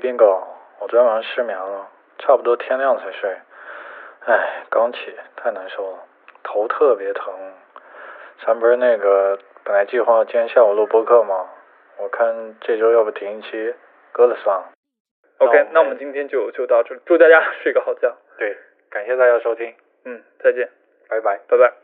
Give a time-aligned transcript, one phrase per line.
[0.00, 0.42] 冰狗，
[0.80, 1.88] 我昨天晚上失眠了，
[2.18, 3.30] 差不多天亮才睡。
[4.26, 5.98] 哎，刚起太难受了，
[6.42, 7.32] 头特别疼。
[8.44, 11.48] 咱不是那个本来计划今天下午录播客吗？
[11.98, 13.74] 我看这周要不停一期，
[14.12, 14.72] 搁了算了。
[15.38, 18.16] OK，那我们今天就就到这里，祝大家 睡个好觉。
[18.38, 18.56] 对，
[18.90, 19.74] 感谢大家收听，
[20.04, 20.68] 嗯，再见，
[21.08, 21.40] 拜拜。
[21.46, 21.79] 拜拜。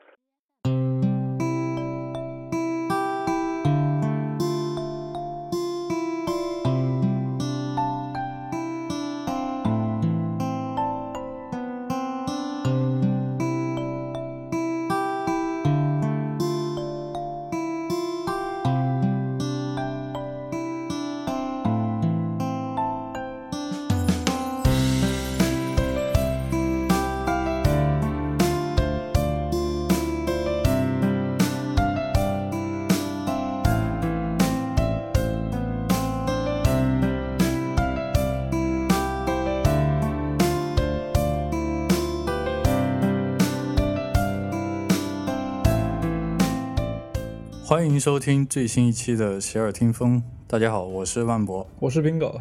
[47.87, 50.21] 欢迎收听最新一期的洗耳听风。
[50.49, 52.41] 大家好，我是万博，我是冰狗。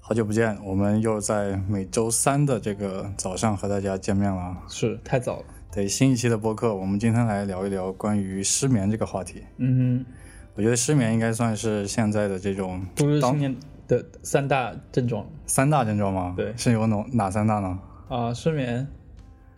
[0.00, 4.56] 好久不见，我们又在每周三的这个早上和大家见面了。
[4.68, 5.44] 是太早了。
[5.72, 9.42] 对，新一期的播客，我们今天来聊一聊关于失眠这个话题。
[9.56, 10.06] 嗯
[10.54, 13.56] 我觉得失眠应该算是现在的这种哼，都市青年
[13.88, 16.34] 的三大症状三大症状吗？
[16.36, 17.80] 对是有哪哪三大呢？
[18.08, 18.86] 啊、失眠、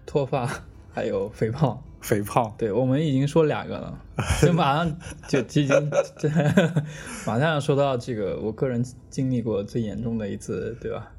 [0.07, 0.49] 脱发，
[0.91, 1.79] 还有肥胖。
[2.01, 2.53] 肥胖。
[2.59, 3.99] 对，我们已经说两个了，
[4.43, 4.97] 就马上
[5.29, 5.69] 就已经
[6.19, 6.29] 这
[7.27, 11.11] 马上要说到这个，我个人经历过最严重的一次，对吧？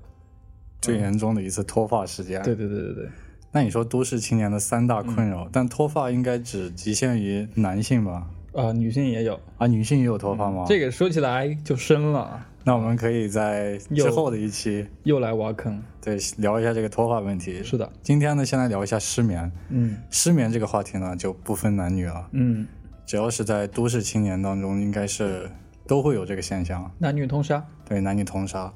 [0.81, 2.41] 最严重的一次脱发事件。
[2.41, 3.09] 对对对对对，
[3.51, 8.27] 那你说都市青年的三大困嗯扰，但脱发应该只局限于男性吧？
[8.53, 9.39] 啊、女性也有。
[9.57, 10.63] 啊，女性也有脱发吗？
[10.63, 15.81] 嗯这个说起来就深了，那我们可以在之后的一期又来挖坑。
[16.01, 17.63] 对聊一下这个脱发问题。
[17.63, 19.51] 是的，今天呢，先来聊一下失眠。
[19.69, 22.67] 嗯失眠这个话题呢，就不分男女了，嗯，
[23.05, 25.49] 只要是在都市青年当中，应该是
[25.87, 27.65] 都会有这个现象，男女通杀。
[27.87, 28.71] 对，男女通杀。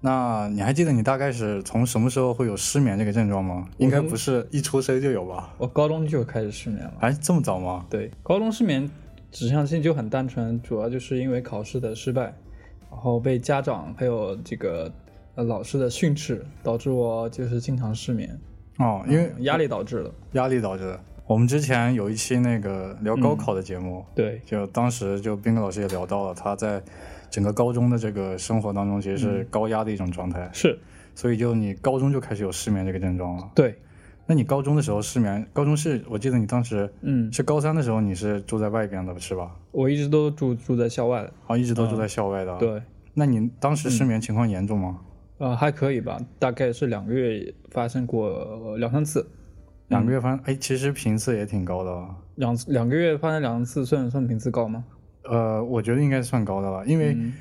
[0.00, 3.68] 那你还记得你大概是从什么时候会有失眠这个症状吗？
[3.78, 5.52] 应该不是一出生就有吧？
[5.58, 6.92] 我高中就开始失眠了。
[7.00, 7.84] 哎，这么早吗？
[7.90, 8.88] 对，高中失眠
[9.32, 12.32] 指向性就很单纯，主要就是因为考试的失败，
[12.90, 14.90] 然后被家长还有这个
[15.34, 18.38] 呃老师的训斥，导致我就是经常失眠，
[18.78, 20.10] 哦，因为压力导致的。
[20.32, 21.00] 压力导致的。
[21.26, 26.82] 我们之前有一期那个聊高考的节目，对，就当时就斌哥老师也聊到了，他在
[27.28, 30.78] 整个高中的这个生活当中，其实是高压的一种状态，是，
[31.14, 33.50] 所以就你高中就开始有失眠这个症状了。
[33.54, 33.76] 对，
[34.30, 39.56] 那你高中的时候失眠，高中是我记得你当时嗯，是高三的时候你是住在外边的是吧？
[39.72, 41.32] 我一直都住住在校外的。
[41.46, 42.58] 啊，一直都住在校外的。。
[42.58, 42.82] 对，
[43.14, 45.00] 那你当时失眠情况严重吗？
[45.38, 49.26] 呃，还可以吧，大概是两个月发生过呃两三次，
[49.86, 52.14] 两个月发，哎，其实频次也挺高的了。
[52.34, 54.84] 两两个月发生两次，算算频次高吗？
[55.24, 57.32] 呃，我觉得应该算高的了，因为嗯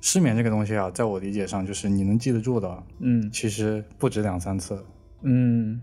[0.00, 4.82] 失眠这个东西啊，在我理解上，就是你能记得住的，嗯其实不止两三次。
[5.22, 5.78] 嗯，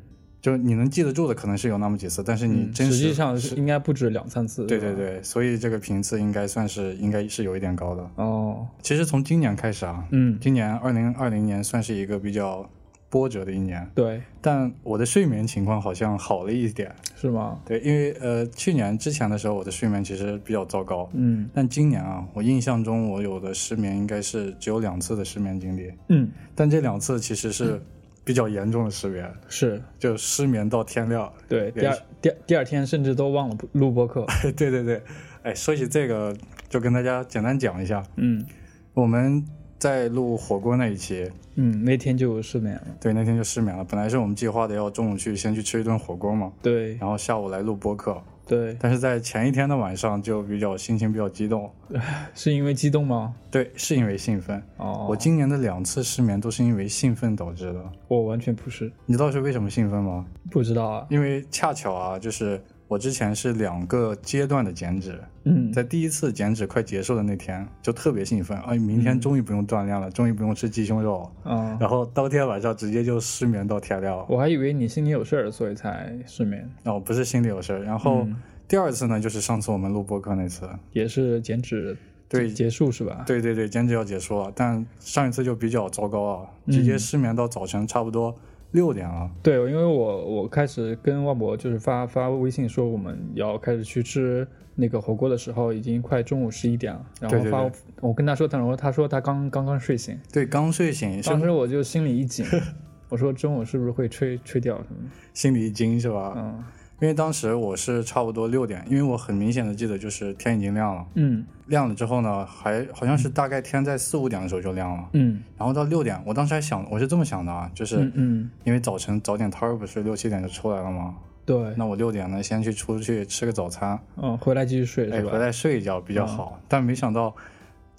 [0.47, 4.65] 就你能记得住的可能是有那么几次，但是你真实实际上是应该不止两三次。
[4.65, 8.09] 对对对，所以这个频次应该算是应该是有一点高的。
[8.15, 12.65] 哦，其实从今年开始啊，嗯，今年二零二零年算是一个比较
[13.09, 16.95] 波折的一年，对，但我的睡眠情况好像好了一点。
[17.17, 17.59] 是吗？
[17.65, 27.81] 对，因为呃去年之前的时候我的睡眠其实比较糟糕，嗯但今年啊，我印象中我有的失眠应该是只有两次的失眠经历，嗯，但这两次其实是
[28.27, 31.31] 比较严重的失眠，是就失眠到天亮。
[31.47, 34.25] 对，第二第第二天甚至都忘了录播课。
[34.57, 35.01] 对对对，
[35.43, 36.35] 哎，说起这个，
[36.67, 38.45] 就跟大家简单讲一下，嗯
[38.93, 39.41] 我们
[39.79, 42.81] 在录火锅那一期，嗯，那天就失眠了。
[42.99, 43.85] 对，那天就失眠了。
[43.85, 51.69] 本来是我们计划的要中午去先去吃一顿火锅嘛，对然后下午来录播客，对，但是在前一天的晚上就比较心情比较激动，
[52.33, 53.35] 是因为激动吗？
[53.51, 54.61] 对，是因为兴奋。
[54.77, 57.83] 哦，我今年的两次失眠都是因为兴奋导致的。
[58.07, 60.25] 我完全不是，你知道是为什么兴奋吗？
[60.49, 61.05] 不知道啊。
[61.09, 74.25] 因为恰巧啊，就是我之前是两个阶段的减脂，嗯，在第一次减脂快结束的那天就特别兴奋，哎，明天终于不用锻炼了，终于不用吃鸡胸肉，啊，然后当天晚上直接就失眠到天亮。
[74.29, 76.69] 我还以为你心里有事儿，所以才失眠。
[76.83, 77.83] 哦，不是心里有事儿。
[77.83, 78.35] 然后嗯
[78.67, 81.95] 第二次呢，就是上次我们录播课那次，也是减脂
[82.29, 83.23] 对结束是吧？
[83.25, 88.33] 对对对，减脂要结束了，但上一次就比较糟糕啊，直接失眠到早晨差不多
[88.71, 97.05] 六点了，对，因为我我开始跟万博就是发发微信说我们要开始去吃那个火锅的时候，已经快中午十一点了。
[97.21, 97.71] 然后发
[98.01, 102.45] 我跟他说，他说他说他刚刚刚睡醒，对，刚睡醒，当时我就心里一紧，
[103.09, 105.09] 我说中午是不是会吹吹掉什么？
[105.33, 106.33] 心里一惊是吧？
[106.35, 106.63] 嗯
[106.99, 121.15] 因为当时我是差不多六点，因为我很明显的记得就是天已经亮了，嗯亮了之后呢，还好像是大概天在四五点的时候就亮了，嗯然后到六点，我当时还想，我是这么想的啊，就是嗯嗯，因为早晨早点摊儿不是六七点就出来了吗？
[121.45, 126.59] 对，那我六点呢，先去出去吃个早餐，嗯，回来继续睡哎，回来睡一觉比较好。
[126.67, 127.33] 但没想到，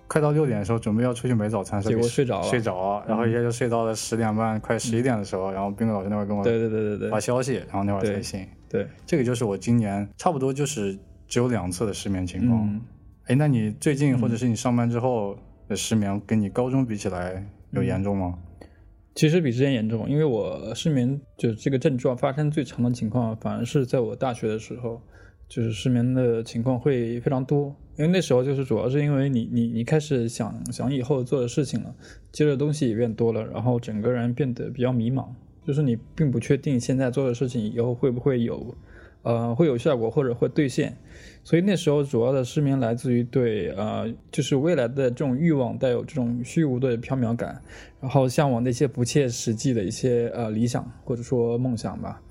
[0.07, 8.47] 快到六点的时候，准备要出去买早餐，结果睡着了嗯睡着了，然后一下就睡到了十点半，快十一点的时候，然后冰哥老师那会儿跟我对对对对对发消息，然后那会儿才醒。
[8.69, 12.69] 对，这个就是我今年差不多就是只有两次的失眠情况。
[12.69, 12.81] 嗯。
[13.27, 15.37] 哎、那你最近或者是你上班之后
[15.69, 18.39] 的失眠，跟你高中比起来有严重吗？
[19.15, 25.03] 其实比之前严重，因为我失眠就是这个症状发生最长的情况，反而是在我大学的时候，
[25.49, 27.75] 就是失眠的情况会非常多。
[27.97, 31.93] 因为那时候就是主要是因为你你你开始想想以后做的事情了，
[32.31, 35.27] 接触的东西也变多了，然后整个人变得比较迷茫，
[35.69, 38.75] 就是你并不确定现在做的事情以后会不会有，
[39.23, 40.97] 呃，会有效果或者会兑现。
[41.45, 47.61] 所以那时候主要的失眠来自于对呃，就是未来的这种欲望带有这种虚无的缥缈感，
[48.01, 52.23] 然后向往那些不切实际的一些呃理想或者说梦想吧。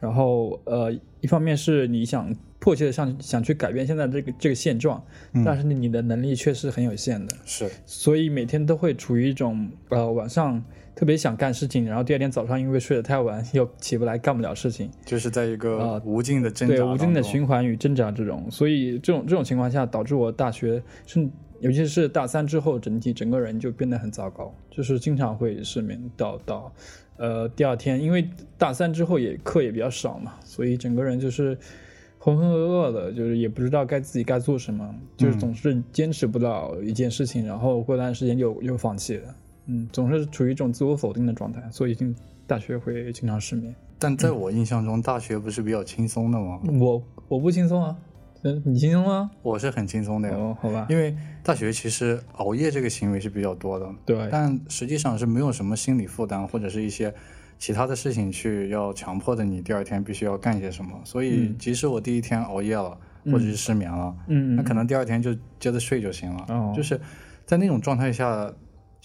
[0.00, 0.90] 然后呃，
[1.20, 5.04] 一方面是你想迫切的想想去改变现在这个这个现状，
[5.44, 10.64] 但是你的能力却是很有限的，是，所以每天都会处于一种呃晚上
[10.96, 26.72] 特别想干事情，然后第二天早上因为睡得太晚 又起不来，干不了事情，就是在一个啊无尽的挣扎对、无尽的循环与挣扎之中，所以这种这种情况下，导致我大学甚尤其是大三之后，整体整个人就变得很糟糕，就是经常会失眠到到
[27.18, 28.28] 呃第二天，因为
[28.58, 31.56] 大三之后也课也比较少嘛，所以整个人就是
[32.18, 39.34] 浑浑噩噩的，就是也不知道该自己该做什么，就是总是坚持不到一件事情，然后过段时间又又放弃了，
[39.66, 42.14] 嗯，总是处于一种自我否定的状态，所以进
[42.46, 43.74] 大学会经常失眠。
[43.98, 46.60] 但在我印象中，大学不是比较轻松的吗？
[46.78, 47.96] 我我不轻松啊，
[48.42, 49.30] 嗯，你轻松吗？
[49.42, 57.12] 我是很轻松的呀，哦，好吧，因为大学其实熬夜这个行为是比较多的，对，但实际上是没有什么心理负担或者是一些
[57.58, 60.90] 其他的事情去要强迫的你第二天必须要干些什么。
[61.04, 66.44] 所以即使我第一天熬夜了，或者是失眠了，嗯，那可能第二天就接着睡就行了。
[66.50, 67.00] 哦就是
[67.46, 68.52] 在那种状态下，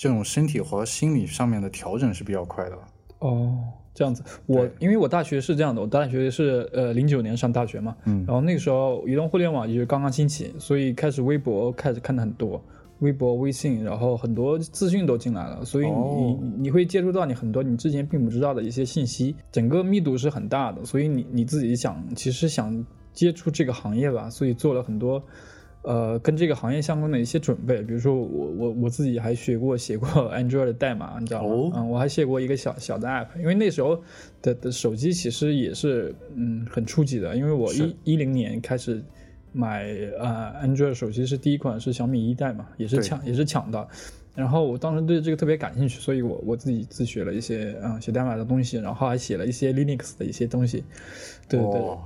[0.02, 2.76] 这种身体和心理上面的调整是比较快的。
[3.20, 3.56] 哦，
[3.94, 8.26] 这样子，我因为我大学是这样的，我大学是呃零九年上大学嘛，嗯。
[8.26, 12.60] 然后那个时候移动互联网也是刚刚兴起，所以开始微博开始看的很多，
[13.02, 22.84] 微博、微信，然后很多资讯都进来了，所以你、你会接触到你很多你之前并不知道的一些信息，整个密度是很大的，所以你你自己想其实想
[23.14, 25.24] 接触这个行业吧，所以做了很多。
[25.84, 31.50] 呃，跟这个行业相关的一些准备，比如说我我我自己还学过写过 Android 的代码，你知道吗？
[31.50, 31.72] 哦。
[31.76, 34.00] 嗯，我还写过一个小小的 app，因为那时候
[34.42, 39.04] 的的手机其实也是嗯很初级的，因为我一一零年开始
[39.52, 39.86] 买
[40.20, 43.90] 呃 Android 手机是第一款是小米一代嘛，也是抢也是抢到，
[44.34, 50.84] 然后我当时对这个特别感兴趣，所以我我自己自学了一些嗯写代码的东西，然后还写了一些 Linux 的一些东西，
[51.50, 51.80] 对对对。
[51.82, 52.00] 哦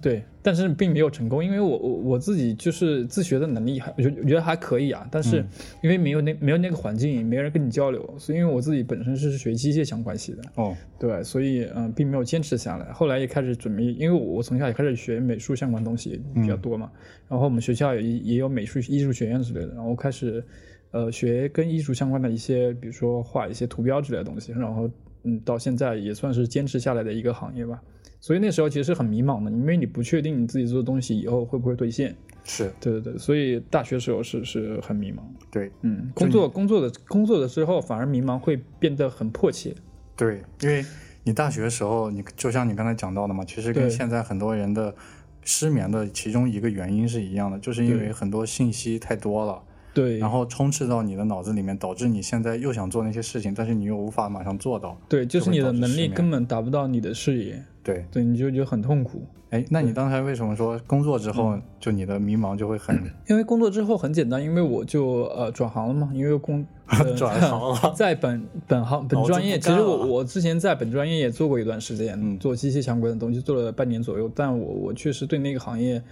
[0.00, 5.44] 对，但是并没有成功，因为我我我自己就是自学的能力还，我觉得我觉得还可以啊，但是
[5.82, 12.92] 因为没有那没有那个环境，没人跟你交流，所以因为我自己本身是学机械相关系的，哦，对，所以嗯、并没有坚持下来。
[12.92, 16.90] 后来也开始准备，因为我我从小也开始学美术相关东西比较多嘛，
[17.28, 20.44] 然后我们学校也也有美术艺术学院之类的，然后开始
[20.92, 24.88] 呃学跟艺术相关的一些，比如说画一些图标之类的东西，然后
[25.24, 27.82] 嗯，到现在也算是坚持下来的一个行业吧。
[28.20, 32.14] 所以那时候其实是很迷茫的，因为你不确定你自己做的东西以后会不会兑现。
[32.44, 35.18] 是对对对，所以大学时候是是很迷茫。
[35.50, 39.74] 对嗯，工作工作的工作的时候反而迷茫会变得很迫切。
[40.16, 40.84] 对，因为
[41.24, 44.94] 你大学的时候，你就像你刚才讲到的嘛，其实跟现在很多人的
[45.42, 49.62] 失眠的其中一个原因是一样的，就是因为很多信息太多了。
[49.94, 54.96] 对，然后充斥到你的脑子里面，导致你现在又想做那些事情，但是你又无法马上做到。
[55.08, 59.22] 对，就是你的能力根本达不到你的视野，对，对，你就觉得很痛苦。
[59.50, 76.02] 哎，那你刚才为什么说工作之后嗯就你的迷茫就会很 因为工作之后很简单，因为我就呃转行了嘛，因为工、 呃、转行了在本本行本专业，其实我我之前在本专业也做过一段时间，嗯做机械相关的东西，做了半年左右，但我我确实对那个行业，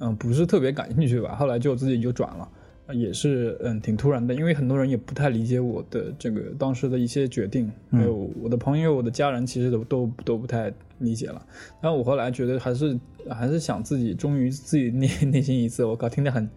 [0.00, 2.48] 嗯、不是特别感兴趣吧，后来就自己就转了。
[2.92, 11.44] 也是嗯挺突然的，因为很多人也不太理解我的这个当时的一些决定，还有我的朋友、我的家人其实都都都不太理解了。
[11.80, 12.98] 但我后来觉得还是
[13.30, 16.48] 还是想自己忠于自己内 内心一次，我靠，听得很。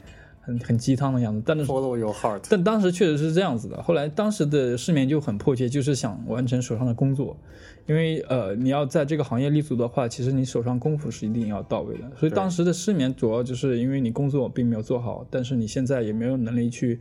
[0.42, 2.42] 很很鸡汤的样子，但是 follow your heart。
[2.50, 3.82] 但当时确实是这样子的。
[3.84, 7.38] 后来当时的失眠就很迫切，就是想完成手上的工作，
[7.86, 12.12] 因为呃你要在这个行业立足的话，其实你手上功夫是一定要到位的。
[12.18, 17.00] 所以当时的失眠主要就是因为你工作并没有做好，但是你现在也没有能力去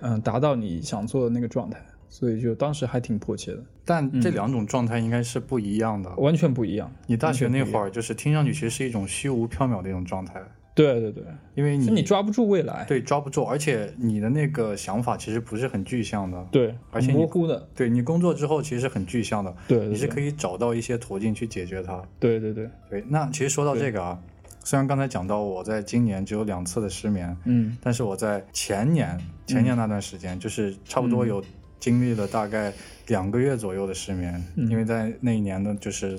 [0.00, 3.62] 嗯达到你想做的那个状态，所以就当时还挺迫切的。
[3.84, 6.92] 但这两种状态应该是不一样的，完全不一样。
[7.06, 10.42] 你大学那会儿就是听上去其实是一种虚无缥缈的一种状态。
[10.74, 11.22] 对对对，
[11.54, 22.70] 因为你你抓不住未来，对抓不住，而且你的那个想法其实不是很具象的，对，而且模糊的，对你工作之后其实是很具象的，对，你是可以找到一些途径去解决它，对对对。
[22.88, 23.04] 对。
[23.08, 24.18] 那其实说到这个啊，
[24.64, 31.44] 虽然刚才讲到我在今年只有两次的失眠，嗯，但是我在前年前年那段时间，就是差不多有
[31.78, 32.72] 经历了大概
[33.08, 36.18] 两个月左右的失眠，因为在那一年呢，就是。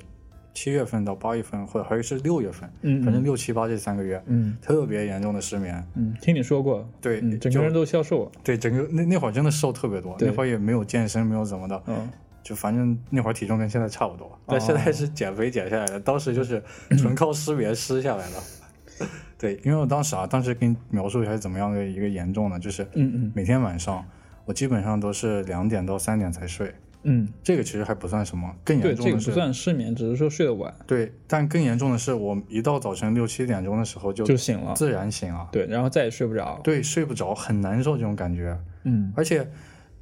[0.53, 12.07] 七月份到八月份，或者还是六月份，嗯，反正六七八这三个月，嗯，特别严重的失眠，嗯，听你说过，对，整个人都消瘦了，对，整个那那会儿真的瘦特别多，那会儿也没有健身，没有怎么的，嗯，
[12.43, 16.62] 就反正那会儿体重跟现在差不多，但现在是减肥减下来的，当时就是
[16.98, 19.07] 纯靠失眠失下来的，
[19.39, 24.05] 对，因为我当时啊，当时给你描述一下是怎么样的一个严重呢，就是，嗯嗯，每天晚上
[24.45, 26.74] 我基本上都是两点到三点才睡。
[27.03, 30.74] 嗯，这个其实还不算什么，更严重的是这个不算失眠，只是说睡得晚。
[30.88, 35.50] 对，但更严重的是，我一到早晨六七点钟的时候就就醒了，自然醒了。
[35.51, 36.60] 对，然后再也睡不着。
[36.63, 38.57] 对，睡不着，很难受这种感觉。
[38.83, 39.45] 嗯，而且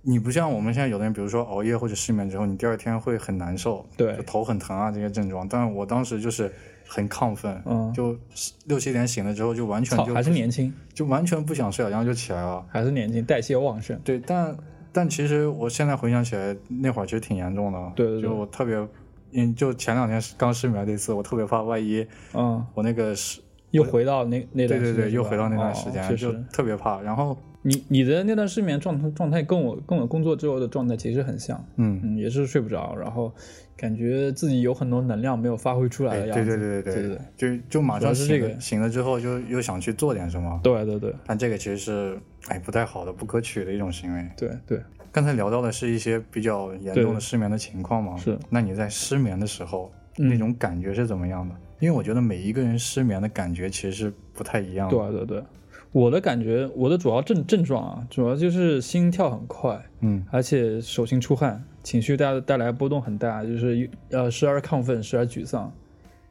[0.04, 5.48] 你不像我们现在有的人，比如说熬夜或者失眠之后，你第二天会很难受，对，头很疼啊这些症状。
[5.50, 6.54] 但是我当时就是
[6.88, 8.16] 很亢奋，嗯，就
[8.66, 14.00] 六七点醒了之后就完全就还是年轻，就完全不想睡了，然后就起来了，还是年轻，代谢旺盛。
[14.04, 14.56] 对，但。
[14.92, 17.92] 但其实我现在回想起来，那会儿其实挺严重的。
[17.96, 18.24] 对对对。
[18.24, 18.76] 就我特别，
[19.34, 27.00] 嗯，就前两天刚失眠那次，我特别怕万一，嗯，我那个是又回到那那段对对对，又回到那段时间，就特别怕。
[27.02, 33.34] 然后你你的那段失眠状态状态跟我跟我工作之后的状态其实很像，嗯嗯，也是睡不着，然后
[33.82, 36.46] 感觉自己有很多能量没有发挥出来的样子。
[36.46, 40.60] 对对对对对对，就就马上是这个醒了之后就又想去做点什么。
[40.62, 41.12] 对对对。
[41.26, 42.16] 但这个其实是
[42.50, 44.30] 哎不太好的、不可取的一种行为。
[44.38, 44.80] 对对。
[45.12, 48.16] 刚才聊到的是一些比较严重的失眠的情况嘛？
[48.18, 48.38] 是。
[48.52, 51.56] 那你在失眠的时候，那种感觉是怎么样的？
[51.80, 54.96] 因为我觉得每一个人失眠的感觉其实是不太一样的。
[54.96, 55.44] 对对对，
[55.92, 65.72] 我的感觉，我的主要症症状啊，主要就是心跳很快，嗯，而且手心出汗，情绪带带来波动很大，就是呃时而亢奋，时而沮丧。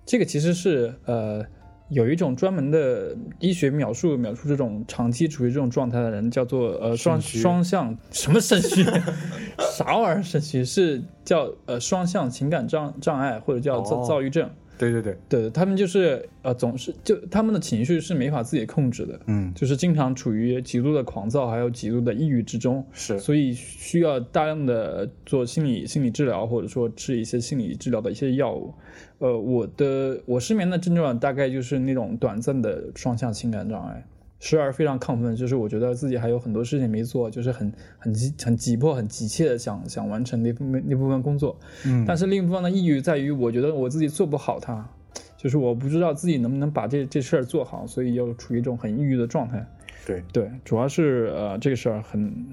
[0.05, 1.45] 这个其实是呃。
[1.93, 8.85] 有一种专门的医学描述描述这种长期处于这种状态的人，叫做呃双双向什么肾虚，
[9.77, 14.49] 啥玩意儿肾虚是叫呃双向情感障障碍或者叫躁躁郁症。
[14.81, 28.73] 对对对对，他们就是呃总是就他们的情绪是没法自己控制的，嗯，就是经常处于极度的狂躁还有极度的抑郁之中，是，所以需要大量的做心理心理治疗或者说吃一些心理治疗的一些药物。
[29.19, 34.03] 呃，我的我失眠的症状大概就是那种短暂的双向情感障碍。
[34.41, 41.57] 时而非常亢奋，就是我觉得自己还有很多事情没做，就是很很急、很急迫、很急切的想想完成那部分那部分工作。
[41.87, 44.85] 嗯，但是另一部分的抑郁在于，我觉得我自己做不好它，
[45.37, 49.65] 就是我不知道自己能不能把这这事儿做好，所以又处于一种很抑郁的状态。
[50.07, 52.47] 对对，主要是呃这个事儿很，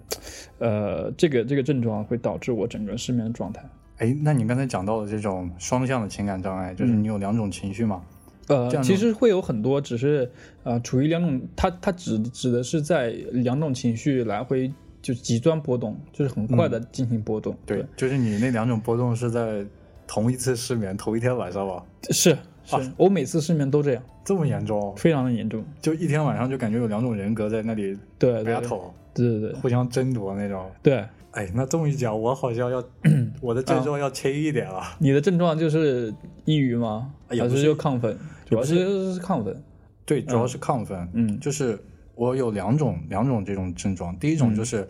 [0.60, 3.64] 呃这个这个症状会导致我整个失眠的状态。
[4.00, 8.04] 哎，那你刚才讲到的这种双向的情感障碍，就是你有两种情绪嘛？
[8.48, 10.30] 呃，其实会有很多，只是
[10.64, 17.56] 呃，处于两种，它它指指的是在两种情绪来回就极端波动，就是很快的进行波动。
[17.66, 19.66] 对，就是你那两种波动是在
[20.08, 21.84] 同一次失眠头一天晚上吧？
[22.10, 24.94] 是是，我每次失眠都这样，这么严重？
[24.96, 30.70] 非常的严重，就一天晚上就感觉有两种人格在那里对 battle，对对对，互相争夺那种。
[30.82, 32.84] 对，哎，那这么一讲，我好像要
[33.42, 34.82] 我的症状要轻一点了。
[35.00, 36.14] 你的症状就是
[36.46, 37.12] 抑郁吗？
[37.28, 38.18] 还是就亢奋？
[38.50, 39.64] 主要是是亢奋，
[40.06, 41.08] 对，主要是亢奋。
[41.14, 41.78] 嗯，就是
[42.16, 44.18] 我有两种两种这种症状。
[44.18, 44.88] 第一种就是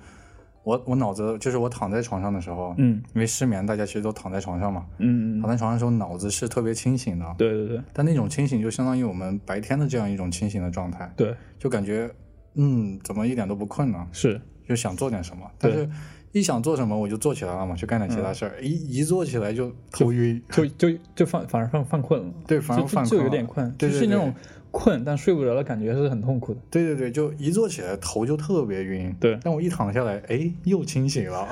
[0.63, 7.25] 我我脑子就是我躺在床上的时候，嗯，因为失眠，大家其实都躺在床上嘛，嗯嗯，躺在床上的时候脑子是特别清醒的。
[7.37, 7.81] 对对对。
[7.91, 11.11] 但那种清醒就相当于我们白天的这样一种清醒的状态。
[11.17, 11.35] 对。
[11.57, 12.09] 就感觉
[12.55, 14.07] 嗯，怎么一点都不困呢？
[14.11, 14.39] 是。
[14.67, 15.89] 就想做点什么，但是。
[16.37, 18.61] 一想做什么我就做起来了嘛，去干点其他事儿。
[18.61, 22.33] 一一做起来就头晕，就就就犯反而犯犯困了。
[22.45, 24.33] 对，反而犯就有点困，就是那种
[24.69, 26.59] 困但睡不着的感觉是很痛苦的。
[26.69, 29.15] 对对对，就一坐起来头就特别晕。
[29.19, 31.45] 对，但我一躺下来，哎，又清醒了。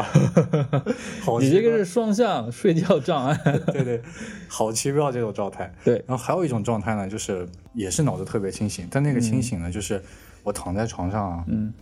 [1.23, 3.35] 好，你这个是双向睡觉障碍。
[3.73, 4.01] 对对，
[4.47, 5.73] 好奇妙这种状态。
[5.83, 10.01] 对，然后还有一种状态呢，就是也是脑子特别清醒，但那个清醒呢，就是
[10.43, 11.73] 我躺在床上啊，嗯，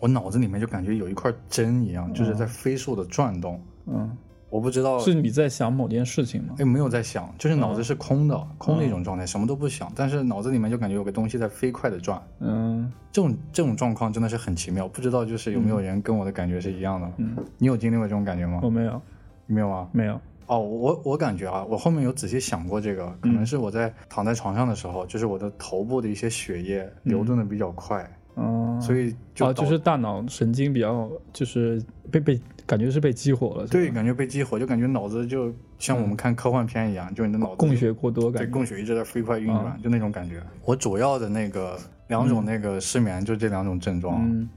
[0.00, 3.60] 我脑子里面就感觉有一块针一样，就是在飞速的转动。
[3.86, 4.16] 嗯。
[4.50, 6.54] 我不知道是你在想某件事情吗？
[6.58, 12.18] 哎，没有在想，就是脑子是空的，空的一种状态，什么都不想，但是脑子里面就感觉有个东西在飞快的转。
[12.38, 17.12] 嗯，这种这种状况真的是很奇妙，不知道就是有没有人跟我的感觉是一样的？
[17.18, 18.60] 嗯，你有经历过这种感觉吗？
[18.62, 19.02] 我没有，
[19.44, 20.18] 没有啊，没有。
[20.46, 28.10] 哦，我我感觉啊，我后面有仔细想过这个，可能是我在躺在床上的时候，就是我的头部的一些血液流动的比较快。
[28.78, 40.42] 哦，所以就就是大脑神经比较就是被被感觉是被激活了，对，感觉被激活，就感觉脑子就像我们看科幻片一样，就你的脑子供血过多，对，供血一直在飞快运转，就那种感觉。
[40.64, 44.48] 我主要的那个两种那个失眠就这两种症状，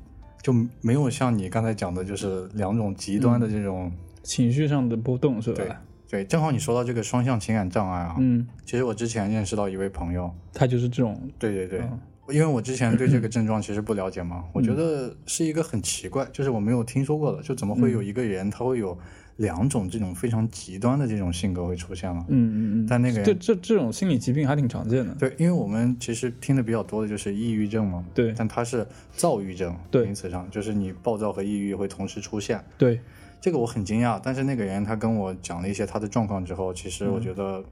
[0.42, 3.92] 就没有像你刚才讲的，就是两种极端的这种
[4.24, 5.56] 情绪上的波动，是吧？
[5.58, 5.72] 对
[6.10, 11.82] 对，正好你说到这个双向情感障碍啊，嗯，其实我之前认识到一位朋友，他就是这种，对对对。
[12.30, 18.98] 因为我之前对这个 症状其实不了解嘛，我觉得是一个很奇怪，就是我没有听说过的，就怎么会有一个人他会有
[19.38, 22.24] 两种这种非常极端的这种性格会出现了？
[22.30, 22.88] 嗯嗯嗯。
[22.88, 25.14] 但那个人这这这种心理疾病还挺常见的。
[25.16, 28.06] 对，因为我们其实听的比较多的就是抑郁症嘛。
[28.14, 28.34] 对。
[28.38, 32.64] 但它是躁郁症，对，名词上就是你暴躁和抑郁会同时出现。
[32.78, 33.00] 对。
[33.42, 37.64] 这个我很惊讶，但是那个人他跟我讲了一些他的状况之后，其实我觉得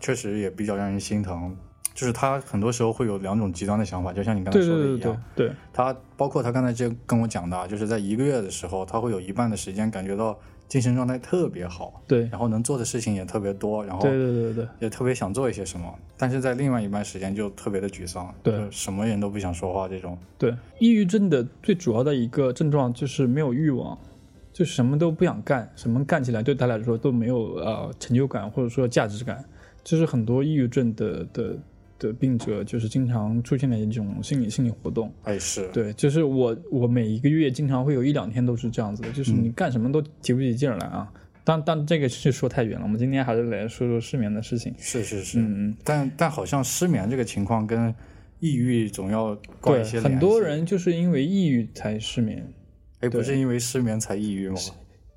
[0.00, 1.54] 确实也比较让人心疼。
[1.98, 5.20] 就是他很多时候会有两种极端的想法，就像你刚才说的一样。
[5.34, 10.38] 对，他包括他刚才这跟我讲的，就是在一个月的时候，他会有一半的时间感觉到
[10.68, 15.92] 精神状态特别好，对，然后能做的事情也特别多，然后对对对对，也特别想做一些什么。
[16.16, 20.16] 但是在另外一半时间就特别的沮丧，对，什么人都不想说话这种。
[20.38, 23.98] 对，抑郁症的最主要的一个症状就是没有欲望，
[24.52, 29.44] 就什么都不想干，什么干起来对他来说都没有呃成就感或者说价值感，
[29.82, 31.58] 就是很多抑郁症的的。
[31.98, 41.12] 的病者就是经常出现的一种心理心理活动，哎是对，就是我我每一个月经常会有一两天都是这样子的，就是你干什么都提不起劲来啊。
[41.44, 44.74] 但但这个是说太远了，我们今天还是来说说失眠的事情。
[44.78, 45.76] 是是是，嗯嗯。
[45.82, 47.94] 但但好像失眠这个情况跟
[48.38, 52.46] 抑郁总要挂一些很多人就是因为抑郁才失眠，
[53.00, 54.56] 哎不是因为失眠才抑郁吗？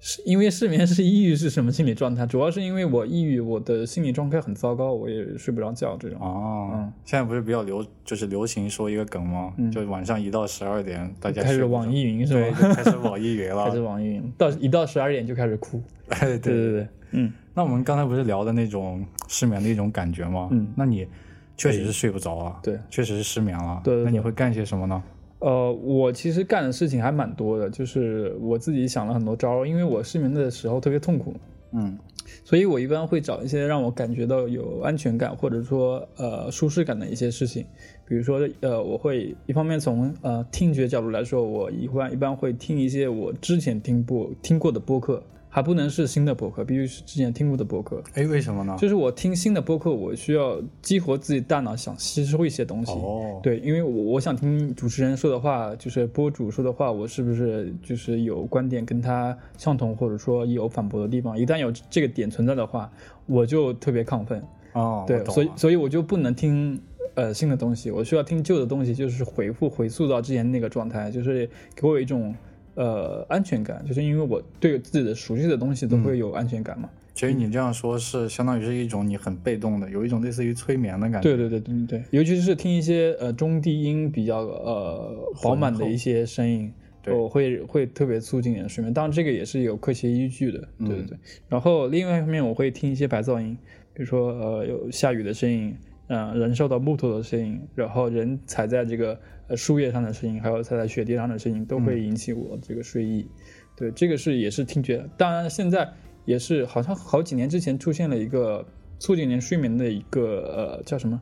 [0.04, 2.26] 是因为失眠是抑郁是什么心理状态？
[2.26, 6.20] 主要是因为我抑郁，我的心理状态很糟糕，我也睡不着觉这种。
[6.20, 9.54] 哦，嗯，现在不是比较流，就是流行说一个梗吗？
[9.58, 12.58] 嗯，就晚上一到十二点，大家开始网易云是吧？
[12.60, 13.66] 对，开始网易云了。
[13.70, 15.80] 开始网易云，到一到十二点就开始哭。
[16.10, 17.32] 哎，对对对，嗯。
[17.54, 20.48] 那我们刚才不是聊的那种失眠的一种感觉吗？
[20.52, 21.08] 嗯，那你
[21.56, 22.60] 确实是睡不着啊？
[22.64, 23.80] 对，确实是失眠了。
[23.84, 25.04] 对，那你会干些什么呢？
[25.42, 31.34] 呃，我其实干的事情还蛮多的，就是我自己想了很多招，因为我失眠的时候特别痛苦，
[31.72, 31.98] 嗯，
[32.44, 37.66] 所以我一般会找一些让我感觉到有安全感或者说呃舒适感的一些事情，
[38.08, 45.24] 比如说呃，我会一方面从呃听觉角度来说，我一般一般会听一些我之前听播听过的播客。
[45.54, 48.02] 还不能是新的播客，必须是之前听过的播客。
[48.14, 48.74] 哎，为什么呢？
[48.80, 52.94] 就是我听新的播客，我需要激活自己大脑，想吸收一些东西。
[52.94, 61.38] 哦，对，因为我我想听主持人说的话，就是播主说的话，我是不是就是有观点跟他相同，或者说有反驳的地方？
[61.38, 62.90] 一旦有这个点存在的话，
[63.26, 64.42] 我就特别亢奋。
[64.72, 66.82] 哦，对，所以所以我就不能听
[67.16, 72.34] 呃新的东西，我需要听旧的东西，就是回复回溯到之前那个状态，就是给我一种。
[72.76, 76.90] 呃，安全感就是因为我对自己的熟悉的东西都会有安全感嘛。
[77.14, 81.24] 其实你这样说，是相当于是一种你很被动的，有一种类似于催眠的感觉。
[81.24, 86.72] 对对对对对，尤其是听一些呃中低音比较呃饱满的一些声音，
[87.08, 88.94] 我会会特别促进你的睡眠。
[88.94, 91.18] 当然这个也是有科学依据的，对对对。
[91.50, 93.58] 然后另外一方面，我会听一些白噪音，
[93.94, 95.76] 比如说呃有下雨的声音，
[96.08, 99.20] 嗯，人受到木头的声音，然后人踩在这个。
[99.56, 103.28] 树叶上的声音，还有踩在雪地上的声音，都会引起我这个睡意。
[103.76, 105.04] 对，这个是也是听觉。
[105.18, 105.90] 当然，现在
[106.26, 108.66] 也是好像好几年之前出现了一个
[109.00, 111.20] 促进人睡眠的一个呃叫什么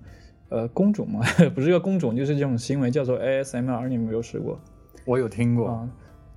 [0.49, 1.21] 呃工种嘛，
[1.55, 3.87] 不是一个工种，就是这种行为叫做 ASMR。
[3.87, 4.59] 你有没有试过？
[5.05, 5.89] 我有听过啊，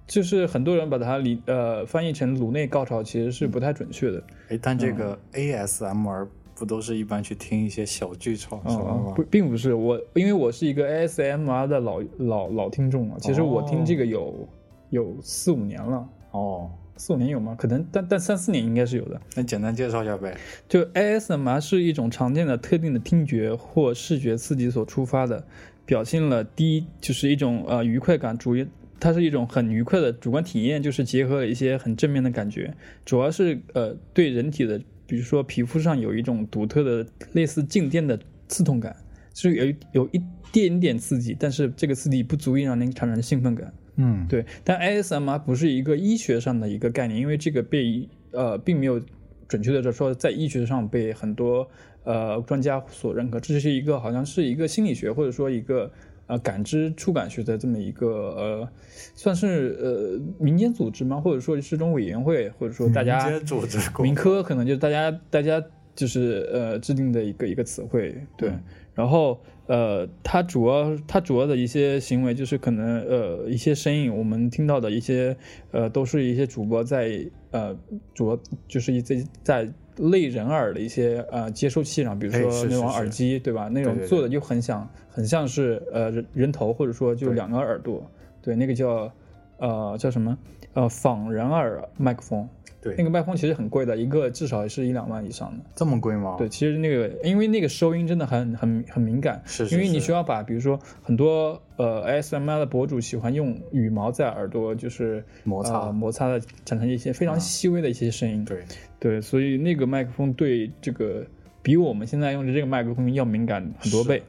[0.07, 4.23] 就是很多人把它理呃翻译成颅内高潮，其实是不太准确的。
[4.49, 6.29] 哎，但这个 ASMR。
[6.63, 9.13] 不都是一般去听一些小剧场是吗？
[9.17, 13.17] 不，并不是我，因为我是一个 ASMR 的老老老听众了。
[13.19, 14.49] 其实我听这个有
[14.91, 16.09] 有四五年了。
[16.31, 17.57] 哦，四五年有吗？
[17.59, 19.21] 可能，但但三四年应该是有的。
[19.35, 20.39] 那简单介绍一下呗。
[20.69, 25.45] 就 ASMR 是一种常见的特定的听觉或视觉刺激所触发的，
[25.85, 28.65] 表现了第一就是一种呃愉快感，主要
[29.01, 32.73] 它是一种很愉快的主观体验，就是结合了一些很正面的感觉，
[33.05, 34.81] 主要是呃对人体的，
[35.13, 38.97] 比如说皮肤上有一种独特的类似静电的刺痛感，
[39.35, 43.71] 就是有有一点点刺激，但是这个刺激不足以让您产生兴奋感。
[43.97, 48.99] 嗯，对，但 ASMR 不是一个医学上的一个概念，因为这个被呃并没有
[49.47, 51.69] 准确的说在医学上被很多
[52.05, 55.93] 呃专家所认可，这是一个好像是一个心理学或者说一个
[56.33, 58.69] 呃感知触感学的这么一个呃
[59.15, 61.21] 算是呃民间组织吗？
[61.21, 65.63] 或者说是种委员会，或者说大家民间组织民科可能就是大家大家
[65.95, 68.51] 就是呃制定的一个一个词汇，对，
[68.95, 69.39] 然后。
[69.69, 75.35] 呃，它主要它主要的一些行为就是可能呃一些声音，我们听到的一些
[75.71, 77.75] 呃都是一些主播在呃
[78.13, 83.69] 主要就是一在在类人耳的一些呃接收器上，比如说那种耳机，对吧？
[83.69, 88.03] 那种做的就很像很像是呃人人头或者说就两个耳朵，
[88.41, 89.13] 对，那个叫
[89.59, 90.37] 呃叫什么？
[90.75, 92.49] 呃仿人耳麦克风。
[92.83, 95.65] 对，那个麦克风其实很贵的，一个至少是一两万以上的。
[95.77, 96.35] 这么贵吗？
[96.37, 108.45] 对，其实那个因为那个收音真的很很很敏感，是因为你需要把，比如说很多呃 ASMR 的博主喜欢用羽毛在耳朵就是摩擦摩擦的，产生一些非常细微的一些声音。
[108.45, 108.65] 对
[108.99, 111.25] 对，所以那个麦克风对这个
[111.63, 114.21] 比我们现在用的这个麦克风要敏感很多倍。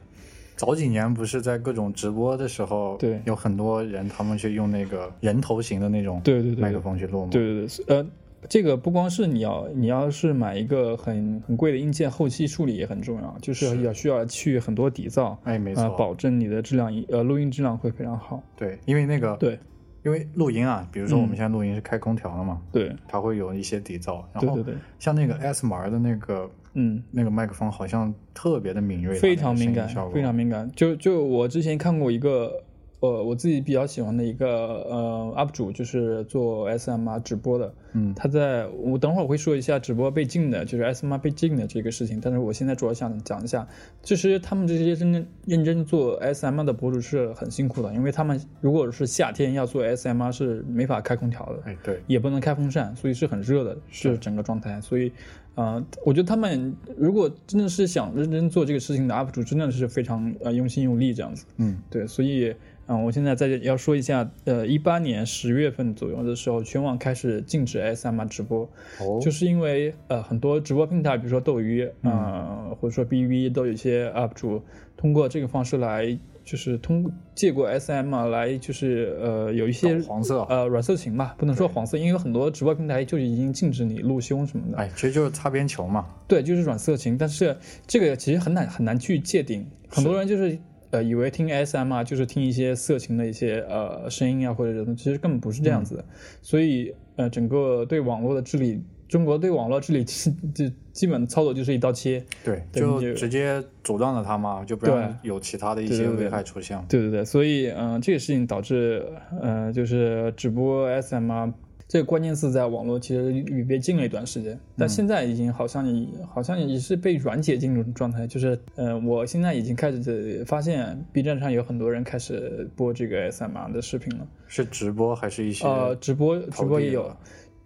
[0.54, 7.30] 早几年不是在各种直播的时候，对，有很多人他们去用那个人头型的那种对对对麦克风去录吗？
[7.32, 8.06] 对对对，呃。
[8.48, 18.42] 这个不光是你要，你要是买一个很很贵的硬件，后期处理也很重要，就是要需要去很多底噪，哎，没错，保证你的质量，呃，录音质量会非常好。
[18.56, 19.58] 对，因为那个，对，
[20.02, 24.58] 因为录音啊，比如说我们现在录音是开空调的嘛，对，它会有一些底噪，然后
[24.98, 30.70] 像那个 S M R 的那个，嗯，那个麦克风好像特别的敏锐，非常敏感，非常敏感。
[30.74, 32.63] 就就我之前看过一个。
[33.04, 43.66] 呃，我自己比较喜欢的一个呃 UP 主就是做 SMR 直播的，嗯，他在我等会儿会说一下直播被禁的，就是 SMR 被禁的这个事情，但是我现在主要想讲一下，
[44.02, 55.12] 其实他们这些真正认真做 SMR 的博主是很辛苦的，因为他们如果是夏天要做 SMR 是没法开空调的，哎对，也不能开风扇，所以是很热的，是整个状态，所以。
[55.54, 61.46] 啊，我觉得他们如果真的是想认真做这个事情的 UP 主，真的是非常呃用心用力这样子。
[61.58, 62.52] 嗯，对，所以
[62.86, 68.68] 啊，我现在在要说一下，呃，一八年十月份左右的时候，全网开始禁止 ASMR 直播，
[69.00, 74.62] 哦，就是因为呃很多直播平台，比如说斗鱼啊，或者说 BV，都有一些 UP 主
[74.96, 76.18] 通过这个方式来。
[76.44, 84.76] 就是通借过 S M 啊来，就是呃有一些黄色呃软色情吧，不能说黄色，因为有很多直播平台就已经禁止你露胸什么的。
[84.76, 86.04] 哎，其实就是擦边球嘛。
[86.28, 89.66] 对，就是软色情，但是这个其实很难很难去界定。
[89.88, 90.58] 很多人就是
[90.94, 96.04] 呃以为听 S M 啊就是听一些色情的一些呃声音啊或者这种，其实根本不是这样子的。
[96.42, 98.82] 所以呃整个对网络的治理。
[99.06, 100.02] 中国对网络治理
[100.54, 106.82] 就基本操作就是一刀切，对，就直接阻断了它嘛，就不让有其他的一些危害出现。
[106.88, 109.06] 对对对，所以嗯，这个事情导致
[109.40, 111.54] 嗯，就是直播 SM 啊，
[111.86, 115.86] 这个关键词在网络其实已被禁了一段时间，但现在已经好像
[116.26, 125.66] 好像也是被软解进入状态，就是呃，我现在已经开始发现 B 站上有很多人开始播这个 SMR 的视频了，是直播还是一些？
[125.66, 127.14] 呃，直播直播也有。